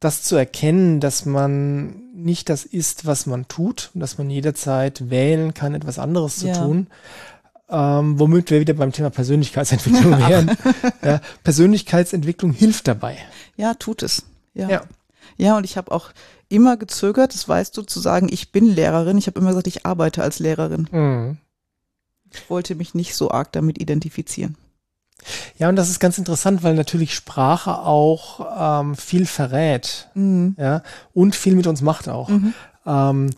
Das 0.00 0.22
zu 0.22 0.36
erkennen, 0.36 1.00
dass 1.00 1.24
man 1.24 2.12
nicht 2.14 2.48
das 2.48 2.64
ist, 2.64 3.06
was 3.06 3.26
man 3.26 3.48
tut, 3.48 3.90
und 3.94 4.00
dass 4.00 4.16
man 4.18 4.30
jederzeit 4.30 5.10
wählen 5.10 5.54
kann, 5.54 5.74
etwas 5.74 5.98
anderes 5.98 6.36
zu 6.38 6.48
Ja. 6.48 6.54
tun. 6.64 6.86
Ähm, 7.70 8.18
womit 8.18 8.50
wir 8.50 8.60
wieder 8.60 8.74
beim 8.74 8.92
Thema 8.92 9.10
Persönlichkeitsentwicklung 9.10 10.12
wären. 10.28 10.56
ja, 11.02 11.20
Persönlichkeitsentwicklung 11.44 12.52
hilft 12.52 12.88
dabei. 12.88 13.18
Ja, 13.56 13.74
tut 13.74 14.02
es. 14.02 14.22
Ja. 14.54 14.68
Ja. 14.70 14.82
Ja, 15.36 15.56
und 15.56 15.64
ich 15.64 15.76
habe 15.76 15.92
auch 15.92 16.10
immer 16.48 16.76
gezögert, 16.76 17.34
das 17.34 17.46
weißt 17.48 17.76
du, 17.76 17.82
zu 17.82 18.00
sagen, 18.00 18.28
ich 18.30 18.50
bin 18.52 18.66
Lehrerin. 18.74 19.18
Ich 19.18 19.26
habe 19.26 19.38
immer 19.38 19.50
gesagt, 19.50 19.66
ich 19.66 19.84
arbeite 19.84 20.22
als 20.22 20.38
Lehrerin. 20.38 20.88
Mhm. 20.90 21.38
Ich 22.32 22.48
wollte 22.48 22.74
mich 22.74 22.94
nicht 22.94 23.14
so 23.14 23.30
arg 23.30 23.52
damit 23.52 23.78
identifizieren. 23.80 24.56
Ja, 25.58 25.68
und 25.68 25.76
das 25.76 25.90
ist 25.90 25.98
ganz 26.00 26.16
interessant, 26.18 26.62
weil 26.62 26.74
natürlich 26.74 27.14
Sprache 27.14 27.78
auch 27.78 28.80
ähm, 28.82 28.96
viel 28.96 29.26
verrät, 29.26 30.08
Mhm. 30.14 30.54
ja, 30.58 30.82
und 31.14 31.34
viel 31.36 31.54
mit 31.56 31.66
uns 31.66 31.82
macht 31.82 32.08
auch. 32.08 32.28
Mhm. 32.28 32.54
Ähm, 32.86 33.30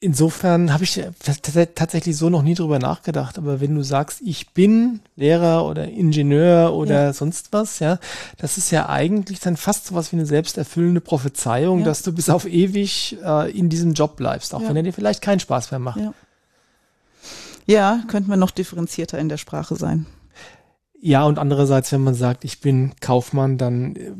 insofern 0.00 0.72
habe 0.72 0.84
ich 0.84 1.00
tats- 1.22 1.68
tatsächlich 1.74 2.16
so 2.16 2.28
noch 2.28 2.42
nie 2.42 2.54
drüber 2.54 2.78
nachgedacht. 2.78 3.38
Aber 3.38 3.60
wenn 3.60 3.74
du 3.74 3.82
sagst, 3.82 4.20
ich 4.22 4.50
bin 4.50 5.00
Lehrer 5.16 5.64
oder 5.66 5.84
Ingenieur 5.88 6.74
oder 6.74 7.04
Ja. 7.04 7.12
sonst 7.12 7.52
was, 7.52 7.78
ja, 7.78 7.98
das 8.38 8.58
ist 8.58 8.70
ja 8.70 8.88
eigentlich 8.88 9.40
dann 9.40 9.56
fast 9.56 9.86
so 9.86 9.94
was 9.94 10.12
wie 10.12 10.16
eine 10.16 10.26
selbsterfüllende 10.26 11.00
Prophezeiung, 11.00 11.80
Ja. 11.80 11.84
dass 11.86 12.02
du 12.02 12.12
bis 12.12 12.28
auf 12.28 12.46
ewig 12.46 13.16
äh, 13.24 13.50
in 13.56 13.68
diesem 13.68 13.92
Job 13.94 14.16
bleibst, 14.16 14.54
auch 14.54 14.60
Ja. 14.62 14.68
wenn 14.68 14.76
er 14.76 14.82
dir 14.82 14.92
vielleicht 14.92 15.22
keinen 15.22 15.40
Spaß 15.40 15.70
mehr 15.70 15.80
macht. 15.80 16.00
Ja. 16.00 16.12
Ja, 17.66 18.00
könnte 18.08 18.28
man 18.28 18.38
noch 18.38 18.50
differenzierter 18.50 19.18
in 19.18 19.28
der 19.30 19.38
Sprache 19.38 19.76
sein. 19.76 20.04
Ja, 21.06 21.24
und 21.24 21.38
andererseits, 21.38 21.92
wenn 21.92 22.02
man 22.02 22.14
sagt, 22.14 22.46
ich 22.46 22.62
bin 22.62 22.92
Kaufmann, 23.02 23.58
dann 23.58 23.94
äh, 23.94 24.12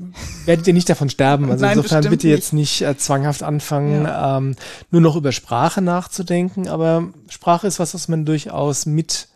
werdet 0.44 0.66
ihr 0.66 0.74
nicht 0.74 0.90
davon 0.90 1.08
sterben. 1.08 1.50
Also 1.50 1.64
Nein, 1.64 1.78
insofern 1.78 2.10
bitte 2.10 2.28
jetzt 2.28 2.52
nicht 2.52 2.82
äh, 2.82 2.94
zwanghaft 2.98 3.42
anfangen, 3.42 4.06
ähm, 4.06 4.54
nur 4.90 5.00
noch 5.00 5.16
über 5.16 5.32
Sprache 5.32 5.80
nachzudenken. 5.80 6.68
Aber 6.68 7.08
Sprache 7.30 7.66
ist 7.66 7.78
was, 7.78 7.94
was 7.94 8.08
man 8.08 8.26
durchaus 8.26 8.84
mit 8.84 9.28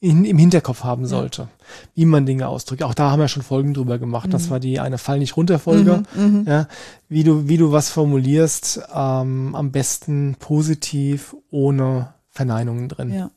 in, 0.00 0.24
im 0.24 0.36
Hinterkopf 0.36 0.82
haben 0.82 1.06
sollte, 1.06 1.46
wie 1.94 2.06
man 2.06 2.26
Dinge 2.26 2.48
ausdrückt. 2.48 2.82
Auch 2.82 2.92
da 2.92 3.12
haben 3.12 3.20
wir 3.20 3.28
schon 3.28 3.44
Folgen 3.44 3.72
drüber 3.72 3.98
gemacht. 4.00 4.32
Das 4.32 4.50
war 4.50 4.58
die 4.58 4.80
eine 4.80 4.98
Fall 4.98 5.20
nicht 5.20 5.36
runter 5.36 5.60
Folge. 5.60 6.02
Mhm, 6.16 6.44
Ja, 6.44 6.66
wie 7.08 7.22
du, 7.22 7.46
wie 7.46 7.56
du 7.56 7.70
was 7.70 7.88
formulierst, 7.88 8.80
ähm, 8.92 9.54
am 9.54 9.70
besten 9.70 10.34
positiv, 10.40 11.36
ohne 11.52 12.14
Verneinungen 12.30 12.88
drin. 12.88 13.14
Ja. 13.14 13.30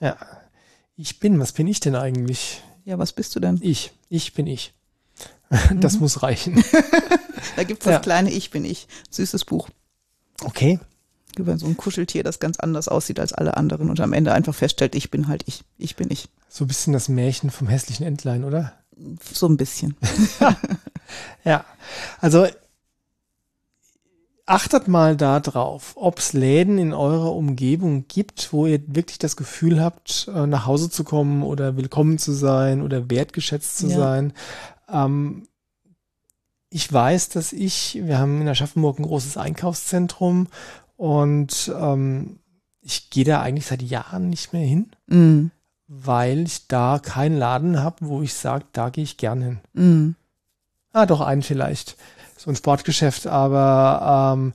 ja. 0.00 0.16
Ich 0.96 1.20
bin, 1.20 1.38
was 1.38 1.52
bin 1.52 1.68
ich 1.68 1.78
denn 1.78 1.94
eigentlich? 1.94 2.64
Ja, 2.88 2.98
was 2.98 3.12
bist 3.12 3.36
du 3.36 3.40
denn? 3.40 3.58
Ich. 3.60 3.92
Ich 4.08 4.32
bin 4.32 4.46
ich. 4.46 4.72
Das 5.74 6.00
muss 6.00 6.22
reichen. 6.22 6.64
Da 7.56 7.62
gibt's 7.64 7.84
das 7.84 7.92
Ja. 7.92 7.98
kleine 8.00 8.30
Ich 8.30 8.50
bin 8.50 8.64
ich. 8.64 8.88
Süßes 9.10 9.44
Buch. 9.44 9.68
Okay. 10.42 10.80
Über 11.36 11.58
so 11.58 11.66
ein 11.66 11.76
Kuscheltier, 11.76 12.22
das 12.24 12.40
ganz 12.40 12.58
anders 12.58 12.88
aussieht 12.88 13.20
als 13.20 13.32
alle 13.32 13.56
anderen 13.56 13.90
und 13.90 14.00
am 14.00 14.12
Ende 14.12 14.32
einfach 14.32 14.54
feststellt, 14.54 14.94
ich 14.94 15.10
bin 15.10 15.28
halt 15.28 15.44
ich. 15.46 15.64
Ich 15.76 15.96
bin 15.96 16.10
ich. 16.10 16.28
So 16.48 16.64
ein 16.64 16.68
bisschen 16.68 16.92
das 16.94 17.08
Märchen 17.08 17.50
vom 17.50 17.68
hässlichen 17.68 18.06
Entlein, 18.06 18.44
oder? 18.44 18.72
So 19.32 19.46
ein 19.48 19.56
bisschen. 19.58 19.96
Ja. 21.44 21.64
Also 22.20 22.46
achtet 24.48 24.88
mal 24.88 25.16
da 25.16 25.40
drauf, 25.40 25.92
ob 25.96 26.18
es 26.18 26.32
Läden 26.32 26.78
in 26.78 26.92
eurer 26.94 27.34
Umgebung 27.34 28.06
gibt, 28.08 28.52
wo 28.52 28.66
ihr 28.66 28.80
wirklich 28.86 29.18
das 29.18 29.36
Gefühl 29.36 29.82
habt, 29.82 30.30
äh, 30.34 30.46
nach 30.46 30.66
Hause 30.66 30.90
zu 30.90 31.04
kommen 31.04 31.42
oder 31.42 31.76
willkommen 31.76 32.18
zu 32.18 32.32
sein 32.32 32.82
oder 32.82 33.10
wertgeschätzt 33.10 33.78
zu 33.78 33.88
Ja. 33.88 33.96
sein. 33.98 34.32
Ähm, 34.90 35.48
ich 36.70 36.90
weiß, 36.92 37.28
dass 37.30 37.52
ich, 37.52 37.98
wir 38.02 38.18
haben 38.18 38.40
in 38.40 38.48
Aschaffenburg 38.48 38.98
ein 38.98 39.04
großes 39.06 39.36
Einkaufszentrum 39.36 40.48
und 40.96 41.72
ähm, 41.78 42.38
ich 42.80 43.10
gehe 43.10 43.24
da 43.24 43.40
eigentlich 43.42 43.66
seit 43.66 43.82
Jahren 43.82 44.28
nicht 44.30 44.52
mehr 44.52 44.66
hin, 44.66 44.90
Mm. 45.08 45.50
weil 45.86 46.40
ich 46.46 46.68
da 46.68 46.98
keinen 46.98 47.36
Laden 47.38 47.82
habe, 47.82 47.96
wo 48.00 48.22
ich 48.22 48.34
sage, 48.34 48.64
da 48.72 48.88
gehe 48.90 49.04
ich 49.04 49.16
gern 49.16 49.42
hin. 49.42 49.58
Mm. 49.74 50.14
Ah, 50.92 51.06
doch, 51.06 51.20
einen 51.20 51.42
vielleicht. 51.42 51.96
So 52.38 52.50
ein 52.50 52.56
Sportgeschäft, 52.56 53.26
aber 53.26 54.34
ähm, 54.36 54.52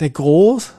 der 0.00 0.10
Groß, 0.10 0.72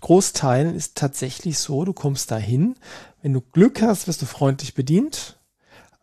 Großteil 0.00 0.74
ist 0.74 0.96
tatsächlich 0.96 1.58
so, 1.58 1.84
du 1.84 1.92
kommst 1.92 2.30
da 2.30 2.36
hin, 2.38 2.74
wenn 3.22 3.34
du 3.34 3.42
Glück 3.42 3.82
hast, 3.82 4.08
wirst 4.08 4.22
du 4.22 4.26
freundlich 4.26 4.74
bedient. 4.74 5.38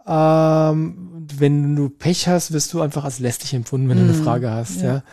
Ähm, 0.06 1.28
wenn 1.38 1.76
du 1.76 1.90
Pech 1.90 2.28
hast, 2.28 2.54
wirst 2.54 2.72
du 2.74 2.82
einfach 2.82 3.04
als 3.04 3.20
lästig 3.20 3.54
empfunden, 3.56 3.90
wenn 3.90 3.98
du 3.98 4.04
eine 4.04 4.14
Mhm, 4.14 4.24
Frage 4.24 4.52
hast, 4.52 4.82
ja. 4.82 4.88
ja. 4.88 5.04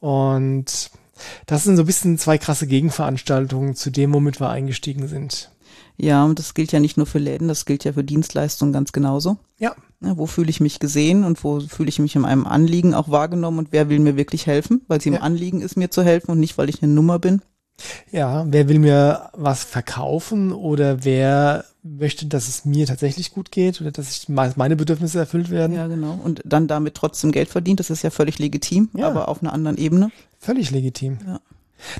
Und 0.00 0.90
das 1.46 1.64
sind 1.64 1.76
so 1.76 1.82
ein 1.82 1.86
bisschen 1.86 2.18
zwei 2.18 2.36
krasse 2.36 2.66
Gegenveranstaltungen 2.66 3.74
zu 3.74 3.90
dem, 3.90 4.12
womit 4.12 4.38
wir 4.38 4.50
eingestiegen 4.50 5.08
sind. 5.08 5.50
Ja, 5.96 6.24
und 6.24 6.38
das 6.38 6.52
gilt 6.52 6.72
ja 6.72 6.78
nicht 6.80 6.98
nur 6.98 7.06
für 7.06 7.18
Läden, 7.18 7.48
das 7.48 7.64
gilt 7.64 7.84
ja 7.84 7.94
für 7.94 8.04
Dienstleistungen 8.04 8.74
ganz 8.74 8.92
genauso. 8.92 9.38
Ja. 9.58 9.74
Ja, 10.06 10.16
wo 10.16 10.26
fühle 10.26 10.50
ich 10.50 10.60
mich 10.60 10.78
gesehen 10.78 11.24
und 11.24 11.42
wo 11.44 11.60
fühle 11.60 11.88
ich 11.88 11.98
mich 11.98 12.14
in 12.16 12.22
meinem 12.22 12.46
Anliegen 12.46 12.94
auch 12.94 13.08
wahrgenommen 13.10 13.58
und 13.58 13.68
wer 13.72 13.88
will 13.88 13.98
mir 13.98 14.16
wirklich 14.16 14.46
helfen, 14.46 14.82
weil 14.88 14.98
es 14.98 15.06
ihm 15.06 15.14
Ja. 15.14 15.20
Anliegen 15.20 15.60
ist, 15.60 15.76
mir 15.76 15.90
zu 15.90 16.02
helfen 16.02 16.30
und 16.30 16.40
nicht, 16.40 16.56
weil 16.58 16.68
ich 16.68 16.82
eine 16.82 16.92
Nummer 16.92 17.18
bin. 17.18 17.42
Ja, 18.10 18.46
wer 18.48 18.68
will 18.70 18.78
mir 18.78 19.28
was 19.34 19.62
verkaufen 19.64 20.50
oder 20.52 21.04
wer 21.04 21.64
möchte, 21.82 22.24
dass 22.26 22.48
es 22.48 22.64
mir 22.64 22.86
tatsächlich 22.86 23.32
gut 23.32 23.52
geht 23.52 23.80
oder 23.82 23.90
dass 23.92 24.10
ich 24.10 24.28
me- 24.30 24.52
meine 24.56 24.76
Bedürfnisse 24.76 25.18
erfüllt 25.18 25.50
werden? 25.50 25.76
Ja, 25.76 25.86
genau. 25.86 26.18
Und 26.24 26.40
dann 26.46 26.68
damit 26.68 26.94
trotzdem 26.94 27.32
Geld 27.32 27.48
verdient, 27.50 27.78
das 27.80 27.90
ist 27.90 28.02
ja 28.02 28.08
völlig 28.10 28.38
legitim, 28.38 28.88
Ja. 28.94 29.08
aber 29.08 29.28
auf 29.28 29.42
einer 29.42 29.52
anderen 29.52 29.76
Ebene. 29.76 30.10
Völlig 30.38 30.70
legitim. 30.70 31.18
Ja. 31.26 31.40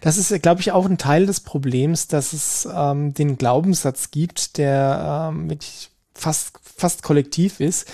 Das 0.00 0.16
ist, 0.16 0.42
glaube 0.42 0.62
ich, 0.62 0.72
auch 0.72 0.86
ein 0.86 0.96
Teil 0.96 1.26
des 1.26 1.40
Problems, 1.40 2.08
dass 2.08 2.32
es 2.32 2.66
ähm, 2.74 3.12
den 3.12 3.36
Glaubenssatz 3.36 4.10
gibt, 4.10 4.56
der 4.56 5.28
ähm, 5.30 5.50
wirklich 5.50 5.90
fast, 6.16 6.52
fast 6.62 7.02
kollektiv 7.02 7.60
ist, 7.60 7.86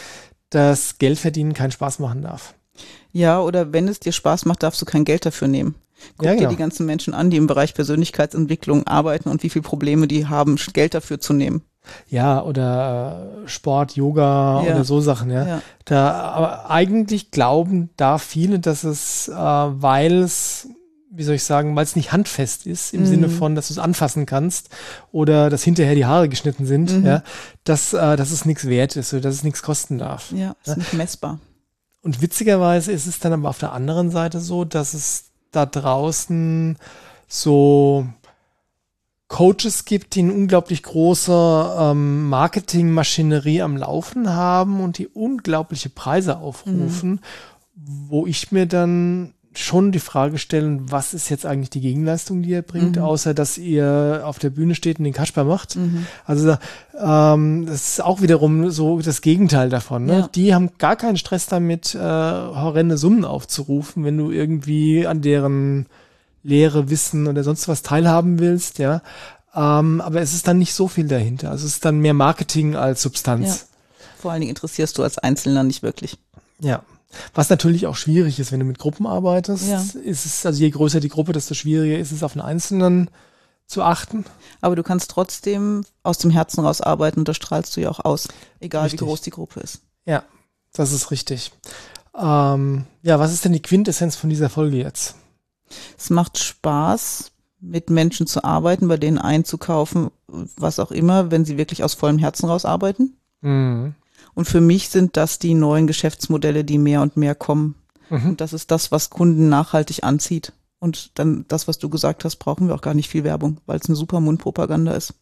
dass 0.50 0.98
Geldverdienen 0.98 1.54
keinen 1.54 1.72
Spaß 1.72 1.98
machen 1.98 2.22
darf. 2.22 2.54
Ja, 3.12 3.40
oder 3.40 3.72
wenn 3.72 3.88
es 3.88 4.00
dir 4.00 4.12
Spaß 4.12 4.44
macht, 4.46 4.62
darfst 4.62 4.80
du 4.80 4.86
kein 4.86 5.04
Geld 5.04 5.26
dafür 5.26 5.48
nehmen. 5.48 5.74
Guck 6.16 6.26
Ja, 6.26 6.32
dir 6.32 6.38
genau. 6.38 6.50
die 6.50 6.56
ganzen 6.56 6.86
Menschen 6.86 7.14
an, 7.14 7.30
die 7.30 7.36
im 7.36 7.46
Bereich 7.46 7.74
Persönlichkeitsentwicklung 7.74 8.86
arbeiten 8.86 9.28
und 9.28 9.42
wie 9.42 9.50
viele 9.50 9.62
Probleme 9.62 10.08
die 10.08 10.26
haben, 10.26 10.56
Geld 10.72 10.94
dafür 10.94 11.20
zu 11.20 11.32
nehmen. 11.32 11.62
Ja, 12.08 12.42
oder 12.42 13.42
äh, 13.44 13.48
Sport, 13.48 13.96
Yoga 13.96 14.62
Ja. 14.64 14.72
oder 14.74 14.84
so 14.84 15.00
Sachen, 15.00 15.30
ja. 15.30 15.46
Ja. 15.46 15.62
Da, 15.84 16.10
aber 16.12 16.70
eigentlich 16.70 17.30
glauben 17.30 17.90
da 17.96 18.18
viele, 18.18 18.58
dass 18.60 18.84
es, 18.84 19.28
äh, 19.28 19.34
weil 19.34 20.22
es, 20.22 20.68
wie 21.14 21.24
soll 21.24 21.34
ich 21.34 21.44
sagen, 21.44 21.76
weil 21.76 21.84
es 21.84 21.94
nicht 21.94 22.10
handfest 22.12 22.66
ist, 22.66 22.94
im 22.94 23.02
Mhm. 23.02 23.06
Sinne 23.06 23.28
von, 23.28 23.54
dass 23.54 23.68
du 23.68 23.74
es 23.74 23.78
anfassen 23.78 24.24
kannst 24.24 24.70
oder 25.12 25.50
dass 25.50 25.62
hinterher 25.62 25.94
die 25.94 26.06
Haare 26.06 26.28
geschnitten 26.28 26.64
sind, 26.64 26.90
Mhm. 27.00 27.04
ja, 27.06 27.22
dass, 27.64 27.92
äh, 27.92 28.16
dass 28.16 28.30
es 28.30 28.44
nichts 28.46 28.66
wert 28.66 28.96
ist 28.96 29.12
oder 29.12 29.20
dass 29.22 29.34
es 29.34 29.44
nichts 29.44 29.62
kosten 29.62 29.98
darf. 29.98 30.32
Ja, 30.32 30.56
ist 30.64 30.76
nicht 30.78 30.94
messbar. 30.94 31.38
Und 32.00 32.22
witzigerweise 32.22 32.90
ist 32.92 33.06
es 33.06 33.18
dann 33.18 33.32
aber 33.34 33.50
auf 33.50 33.58
der 33.58 33.72
anderen 33.72 34.10
Seite 34.10 34.40
so, 34.40 34.64
dass 34.64 34.94
es 34.94 35.24
da 35.50 35.66
draußen 35.66 36.76
so 37.28 38.06
Coaches 39.28 39.84
gibt, 39.86 40.14
die 40.14 40.20
eine 40.20 40.32
unglaublich 40.34 40.82
große 40.82 41.76
ähm, 41.78 42.28
Marketingmaschinerie 42.28 43.62
am 43.62 43.76
Laufen 43.78 44.30
haben 44.34 44.80
und 44.80 44.98
die 44.98 45.08
unglaubliche 45.08 45.88
Preise 45.88 46.36
aufrufen, 46.38 47.20
wo 47.74 48.26
ich 48.26 48.52
mir 48.52 48.66
dann 48.66 49.32
schon 49.54 49.92
die 49.92 49.98
Frage 50.00 50.38
stellen, 50.38 50.90
was 50.90 51.14
ist 51.14 51.28
jetzt 51.28 51.44
eigentlich 51.46 51.70
die 51.70 51.80
Gegenleistung, 51.80 52.42
die 52.42 52.50
ihr 52.50 52.62
bringt, 52.62 52.96
Mhm. 52.96 53.02
außer 53.02 53.34
dass 53.34 53.58
ihr 53.58 54.22
auf 54.24 54.38
der 54.38 54.50
Bühne 54.50 54.74
steht 54.74 54.98
und 54.98 55.04
den 55.04 55.12
Kasper 55.12 55.44
macht. 55.44 55.76
Mhm. 55.76 56.06
Also 56.24 56.56
ähm, 56.98 57.66
das 57.66 57.92
ist 57.92 58.02
auch 58.02 58.22
wiederum 58.22 58.70
so 58.70 59.00
das 59.00 59.20
Gegenteil 59.20 59.68
davon. 59.68 60.06
Ne? 60.06 60.18
Ja. 60.20 60.28
Die 60.34 60.54
haben 60.54 60.70
gar 60.78 60.96
keinen 60.96 61.16
Stress 61.16 61.46
damit, 61.46 61.94
äh, 61.94 61.98
horrende 61.98 62.96
Summen 62.98 63.24
aufzurufen, 63.24 64.04
wenn 64.04 64.16
du 64.16 64.30
irgendwie 64.30 65.06
an 65.06 65.20
deren 65.20 65.86
Lehre, 66.42 66.90
Wissen 66.90 67.26
oder 67.28 67.44
sonst 67.44 67.68
was 67.68 67.82
teilhaben 67.82 68.38
willst, 68.38 68.78
ja. 68.78 69.02
Ähm, 69.54 70.00
aber 70.00 70.20
es 70.22 70.32
ist 70.32 70.48
dann 70.48 70.58
nicht 70.58 70.72
so 70.74 70.88
viel 70.88 71.06
dahinter. 71.08 71.50
Also 71.50 71.66
es 71.66 71.74
ist 71.74 71.84
dann 71.84 71.98
mehr 72.00 72.14
Marketing 72.14 72.74
als 72.74 73.02
Substanz. 73.02 73.68
Vor 74.18 74.32
allen 74.32 74.40
Dingen 74.40 74.50
interessierst 74.50 74.96
du 74.96 75.02
als 75.02 75.18
Einzelner 75.18 75.62
nicht 75.62 75.82
wirklich. 75.82 76.16
Ja. 76.58 76.82
Was 77.34 77.50
natürlich 77.50 77.86
auch 77.86 77.96
schwierig 77.96 78.38
ist, 78.40 78.52
wenn 78.52 78.60
du 78.60 78.66
mit 78.66 78.78
Gruppen 78.78 79.06
arbeitest, 79.06 79.68
Ja. 79.68 79.80
ist 80.02 80.26
es, 80.26 80.46
also 80.46 80.60
je 80.60 80.70
größer 80.70 81.00
die 81.00 81.08
Gruppe, 81.08 81.32
desto 81.32 81.54
schwieriger 81.54 81.98
ist 81.98 82.12
es 82.12 82.22
auf 82.22 82.32
einen 82.32 82.40
Einzelnen 82.44 83.10
zu 83.66 83.82
achten. 83.82 84.24
Aber 84.60 84.76
du 84.76 84.82
kannst 84.82 85.10
trotzdem 85.10 85.84
aus 86.02 86.18
dem 86.18 86.30
Herzen 86.30 86.60
raus 86.64 86.80
arbeiten 86.80 87.20
und 87.20 87.28
das 87.28 87.36
strahlst 87.36 87.76
du 87.76 87.80
ja 87.80 87.90
auch 87.90 88.00
aus. 88.04 88.28
Egal 88.60 88.84
Richtig. 88.84 89.00
wie 89.00 89.04
groß 89.04 89.20
die 89.22 89.30
Gruppe 89.30 89.60
ist. 89.60 89.80
Ja, 90.06 90.24
das 90.72 90.92
ist 90.92 91.10
richtig. 91.10 91.52
Ähm, 92.18 92.84
ja, 93.02 93.18
was 93.18 93.32
ist 93.32 93.44
denn 93.44 93.52
die 93.52 93.62
Quintessenz 93.62 94.16
von 94.16 94.30
dieser 94.30 94.50
Folge 94.50 94.76
jetzt? 94.76 95.16
Es 95.98 96.10
macht 96.10 96.38
Spaß, 96.38 97.30
mit 97.60 97.88
Menschen 97.90 98.26
zu 98.26 98.42
arbeiten, 98.44 98.88
bei 98.88 98.96
denen 98.96 99.18
einzukaufen, 99.18 100.10
was 100.26 100.78
auch 100.78 100.90
immer, 100.90 101.30
wenn 101.30 101.44
sie 101.44 101.56
wirklich 101.56 101.84
aus 101.84 101.94
vollem 101.94 102.18
Herzen 102.18 102.46
raus 102.46 102.64
arbeiten. 102.64 103.16
Mhm. 103.40 103.94
Und 104.34 104.46
für 104.46 104.60
mich 104.60 104.88
sind 104.88 105.16
das 105.16 105.38
die 105.38 105.54
neuen 105.54 105.86
Geschäftsmodelle, 105.86 106.64
die 106.64 106.78
mehr 106.78 107.02
und 107.02 107.16
mehr 107.16 107.34
kommen. 107.34 107.74
Mhm. 108.10 108.30
Und 108.30 108.40
das 108.40 108.52
ist 108.52 108.70
das, 108.70 108.90
was 108.92 109.10
Kunden 109.10 109.48
nachhaltig 109.48 110.04
anzieht. 110.04 110.52
Und 110.78 111.18
dann 111.18 111.44
das, 111.48 111.68
was 111.68 111.78
du 111.78 111.88
gesagt 111.88 112.24
hast, 112.24 112.36
brauchen 112.36 112.66
wir 112.68 112.74
auch 112.74 112.80
gar 112.80 112.94
nicht 112.94 113.08
viel 113.08 113.24
Werbung, 113.24 113.58
weil 113.66 113.78
es 113.78 113.86
eine 113.86 113.96
super 113.96 114.20
Mundpropaganda 114.20 114.92
ist. 114.92 115.14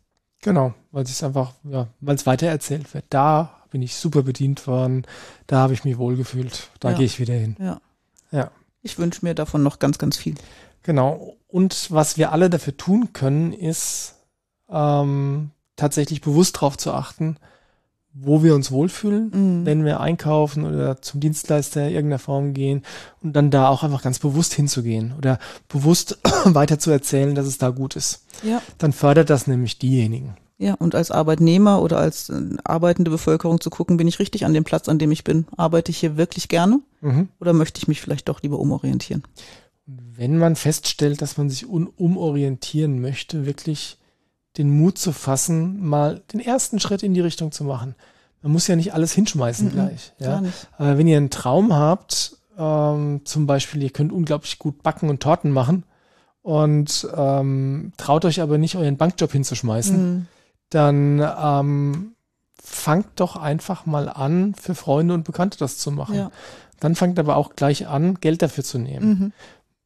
Genau, 0.43 0.73
weil 0.91 1.05
es 1.05 1.23
einfach, 1.23 1.53
ja, 1.65 1.89
weil 2.01 2.15
es 2.17 2.25
weitererzählt 2.27 2.93
wird. 2.95 3.05
Da 3.11 3.57
bin 3.71 3.83
ich 3.83 3.95
super 3.97 4.23
bedient 4.23 4.67
worden, 4.67 5.07
da 5.47 5.59
habe 5.59 5.75
ich 5.75 5.85
mich 5.85 5.99
wohlgefühlt, 5.99 6.71
da 6.81 6.91
Ja. 6.91 6.97
gehe 6.97 7.05
ich 7.07 7.21
wieder 7.21 7.35
hin. 7.35 7.57
Ja. 7.61 7.81
Ja. 8.33 8.51
Ich 8.83 8.99
wünsche 8.99 9.25
mir 9.25 9.35
davon 9.35 9.63
noch 9.63 9.79
ganz, 9.79 9.99
ganz 9.99 10.17
viel. 10.17 10.35
Genau. 10.83 11.37
Und 11.47 11.91
was 11.91 12.17
wir 12.17 12.33
alle 12.33 12.49
dafür 12.49 12.77
tun 12.77 13.13
können, 13.13 13.53
ist 13.53 14.15
ähm, 14.71 15.51
tatsächlich 15.77 16.23
bewusst 16.23 16.57
darauf 16.57 16.79
zu 16.79 16.93
achten, 16.93 17.37
wo 18.13 18.43
wir 18.43 18.55
uns 18.55 18.71
wohlfühlen, 18.73 19.31
Mhm. 19.61 19.67
wenn 19.67 19.85
wir 19.85 20.01
einkaufen 20.01 20.65
oder 20.65 21.01
zum 21.01 21.21
Dienstleister 21.21 21.87
in 21.87 21.95
irgendeiner 21.95 22.19
Form 22.19 22.55
gehen 22.55 22.83
und 23.23 23.35
dann 23.35 23.51
da 23.51 23.69
auch 23.69 23.83
einfach 23.85 24.03
ganz 24.03 24.19
bewusst 24.19 24.53
hinzugehen 24.55 25.15
oder 25.17 25.39
bewusst 25.69 26.19
weiter 26.45 26.79
zu 26.79 26.91
erzählen, 26.91 27.35
dass 27.35 27.47
es 27.47 27.59
da 27.59 27.71
gut 27.71 27.95
ist. 27.97 28.25
Ja. 28.43 28.61
Dann 28.79 28.93
fördert 28.93 29.31
das 29.31 29.47
nämlich 29.47 29.79
diejenigen. 29.79 30.37
Ja, 30.59 30.75
und 30.75 30.95
als 30.95 31.11
Arbeitnehmer 31.11 31.81
oder 31.81 31.99
als 31.99 32.29
äh, 32.29 32.39
arbeitende 32.65 33.11
Bevölkerung 33.11 33.61
zu 33.63 33.71
gucken, 33.71 33.97
bin 33.97 34.09
ich 34.09 34.19
richtig 34.19 34.45
an 34.45 34.53
dem 34.53 34.65
Platz, 34.65 34.89
an 34.91 34.99
dem 34.99 35.11
ich 35.11 35.25
bin? 35.25 35.47
Arbeite 35.57 35.91
ich 35.91 35.99
hier 35.99 36.17
wirklich 36.19 36.49
gerne 36.49 36.81
Mhm. 37.01 37.29
oder 37.41 37.53
möchte 37.55 37.79
ich 37.79 37.89
mich 37.89 38.01
vielleicht 38.03 38.29
doch 38.29 38.43
lieber 38.43 38.59
umorientieren? 38.59 39.23
Wenn 39.87 40.37
man 40.37 40.57
feststellt, 40.57 41.23
dass 41.23 41.39
man 41.39 41.49
sich 41.49 41.67
umorientieren 41.67 43.01
möchte, 43.01 43.47
wirklich 43.47 43.97
den 44.59 44.71
Mut 44.71 44.99
zu 44.99 45.13
fassen, 45.13 45.85
mal 45.85 46.23
den 46.33 46.41
ersten 46.41 46.81
Schritt 46.81 47.03
in 47.03 47.15
die 47.15 47.21
Richtung 47.21 47.53
zu 47.53 47.65
machen. 47.65 47.95
Man 48.43 48.53
muss 48.53 48.67
ja 48.67 48.77
nicht 48.77 48.95
alles 48.95 49.13
hinschmeißen 49.13 49.69
Mhm, 49.69 49.73
gleich. 49.73 50.13
Ja? 50.19 50.43
Aber 50.79 50.99
wenn 50.99 51.07
ihr 51.07 51.17
einen 51.19 51.31
Traum 51.31 51.73
habt, 51.75 52.37
ähm, 52.59 53.21
zum 53.25 53.47
Beispiel, 53.47 53.83
ihr 53.83 53.91
könnt 53.91 54.13
unglaublich 54.13 54.59
gut 54.59 54.83
backen 54.83 55.09
und 55.09 55.21
Torten 55.23 55.51
machen 55.51 55.85
und 56.43 57.07
ähm, 57.15 57.93
traut 57.97 58.25
euch 58.25 58.41
aber 58.41 58.59
nicht, 58.59 58.77
euren 58.77 58.97
Bankjob 58.97 59.31
hinzuschmeißen, 59.33 59.97
Mhm. 60.15 60.27
dann 60.71 61.23
ähm, 61.43 62.13
fangt 62.63 63.09
doch 63.21 63.37
einfach 63.37 63.87
mal 63.87 64.09
an, 64.09 64.55
für 64.55 64.75
Freunde 64.75 65.15
und 65.15 65.25
Bekannte 65.25 65.59
das 65.59 65.79
zu 65.79 65.91
machen. 65.91 66.17
Ja. 66.17 66.31
Dann 66.81 66.95
fangt 66.95 67.19
aber 67.19 67.37
auch 67.37 67.57
gleich 67.57 67.87
an, 67.89 68.15
Geld 68.21 68.41
dafür 68.43 68.65
zu 68.65 68.79
nehmen. 68.79 69.33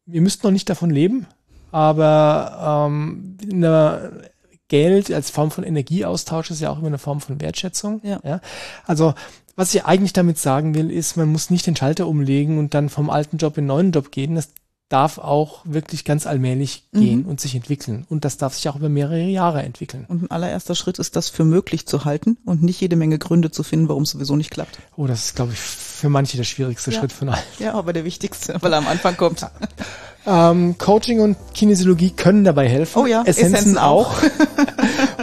Mhm. 0.07 0.15
Ihr 0.15 0.21
müsst 0.21 0.45
noch 0.45 0.51
nicht 0.53 0.69
davon 0.71 0.91
leben, 0.91 1.27
aber 1.73 2.87
ähm, 2.89 3.37
eine 3.53 4.31
Geld 4.75 5.13
als 5.13 5.31
Form 5.31 5.53
von 5.53 5.63
Energieaustausch 5.63 6.51
ist 6.51 6.61
ja 6.61 6.71
auch 6.71 6.79
immer 6.79 6.89
eine 6.89 6.99
Form 6.99 7.21
von 7.21 7.41
Wertschätzung. 7.41 8.01
Ja. 8.03 8.41
Also 8.87 9.15
was 9.55 9.73
ich 9.73 9.85
eigentlich 9.85 10.13
damit 10.13 10.37
sagen 10.39 10.75
will, 10.75 10.91
ist, 10.91 11.17
man 11.17 11.29
muss 11.31 11.49
nicht 11.51 11.65
den 11.69 11.77
Schalter 11.77 12.09
umlegen 12.09 12.59
und 12.59 12.75
dann 12.75 12.89
vom 12.89 13.09
alten 13.09 13.37
Job 13.37 13.57
in 13.57 13.63
den 13.65 13.69
neuen 13.69 13.93
Job 13.93 14.11
gehen. 14.11 14.35
Das 14.35 14.49
darf 14.89 15.19
auch 15.19 15.61
wirklich 15.65 16.05
ganz 16.05 16.27
allmählich 16.27 16.89
Mhm. 16.91 17.01
gehen 17.01 17.25
und 17.25 17.41
sich 17.41 17.55
entwickeln. 17.55 18.05
Und 18.11 18.25
das 18.25 18.37
darf 18.37 18.55
sich 18.55 18.69
auch 18.69 18.75
über 18.75 18.89
mehrere 18.89 19.23
Jahre 19.23 19.63
entwickeln. 19.63 20.07
Und 20.09 20.23
ein 20.25 20.31
allererster 20.33 20.75
Schritt 20.75 20.99
ist, 20.99 21.15
das 21.15 21.29
für 21.29 21.45
möglich 21.45 21.87
zu 21.87 22.05
halten 22.05 22.37
und 22.45 22.63
nicht 22.65 22.81
jede 22.81 22.97
Menge 22.97 23.19
Gründe 23.19 23.53
zu 23.53 23.63
finden, 23.63 23.89
warum 23.89 24.03
es 24.03 24.11
sowieso 24.11 24.35
nicht 24.35 24.51
klappt. 24.51 24.79
Oh, 24.97 25.07
das 25.07 25.27
ist, 25.27 25.37
glaube 25.37 25.53
ich, 25.53 25.59
für 25.61 26.09
manche 26.09 26.37
der 26.37 26.45
schwierigste 26.45 26.91
Ja. 26.91 26.99
Schritt 26.99 27.13
von 27.13 27.29
allen. 27.29 27.43
Ja, 27.61 27.75
aber 27.75 27.93
der 27.93 28.05
wichtigste, 28.05 28.57
weil 28.61 28.73
er 28.73 28.79
am 28.79 28.89
Anfang 28.89 29.17
kommt. 29.17 29.47
Ähm, 30.27 30.77
Coaching 30.79 31.21
und 31.21 31.37
Kinesiologie 31.53 32.11
können 32.11 32.45
dabei 32.45 32.69
helfen. 32.69 33.03
Oh 33.03 33.07
ja, 33.07 33.23
Essenzen, 33.23 33.55
Essenzen 33.55 33.79
auch. 33.79 34.15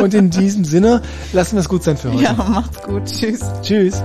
und 0.01 0.13
in 0.13 0.29
diesem 0.29 0.63
Sinne 0.63 1.01
lassen 1.33 1.55
wir 1.55 1.61
es 1.61 1.69
gut 1.69 1.83
sein 1.83 1.97
für 1.97 2.11
heute. 2.11 2.23
Ja, 2.23 2.33
macht's 2.33 2.81
gut. 2.83 3.05
Tschüss. 3.05 3.41
Tschüss. 3.61 4.03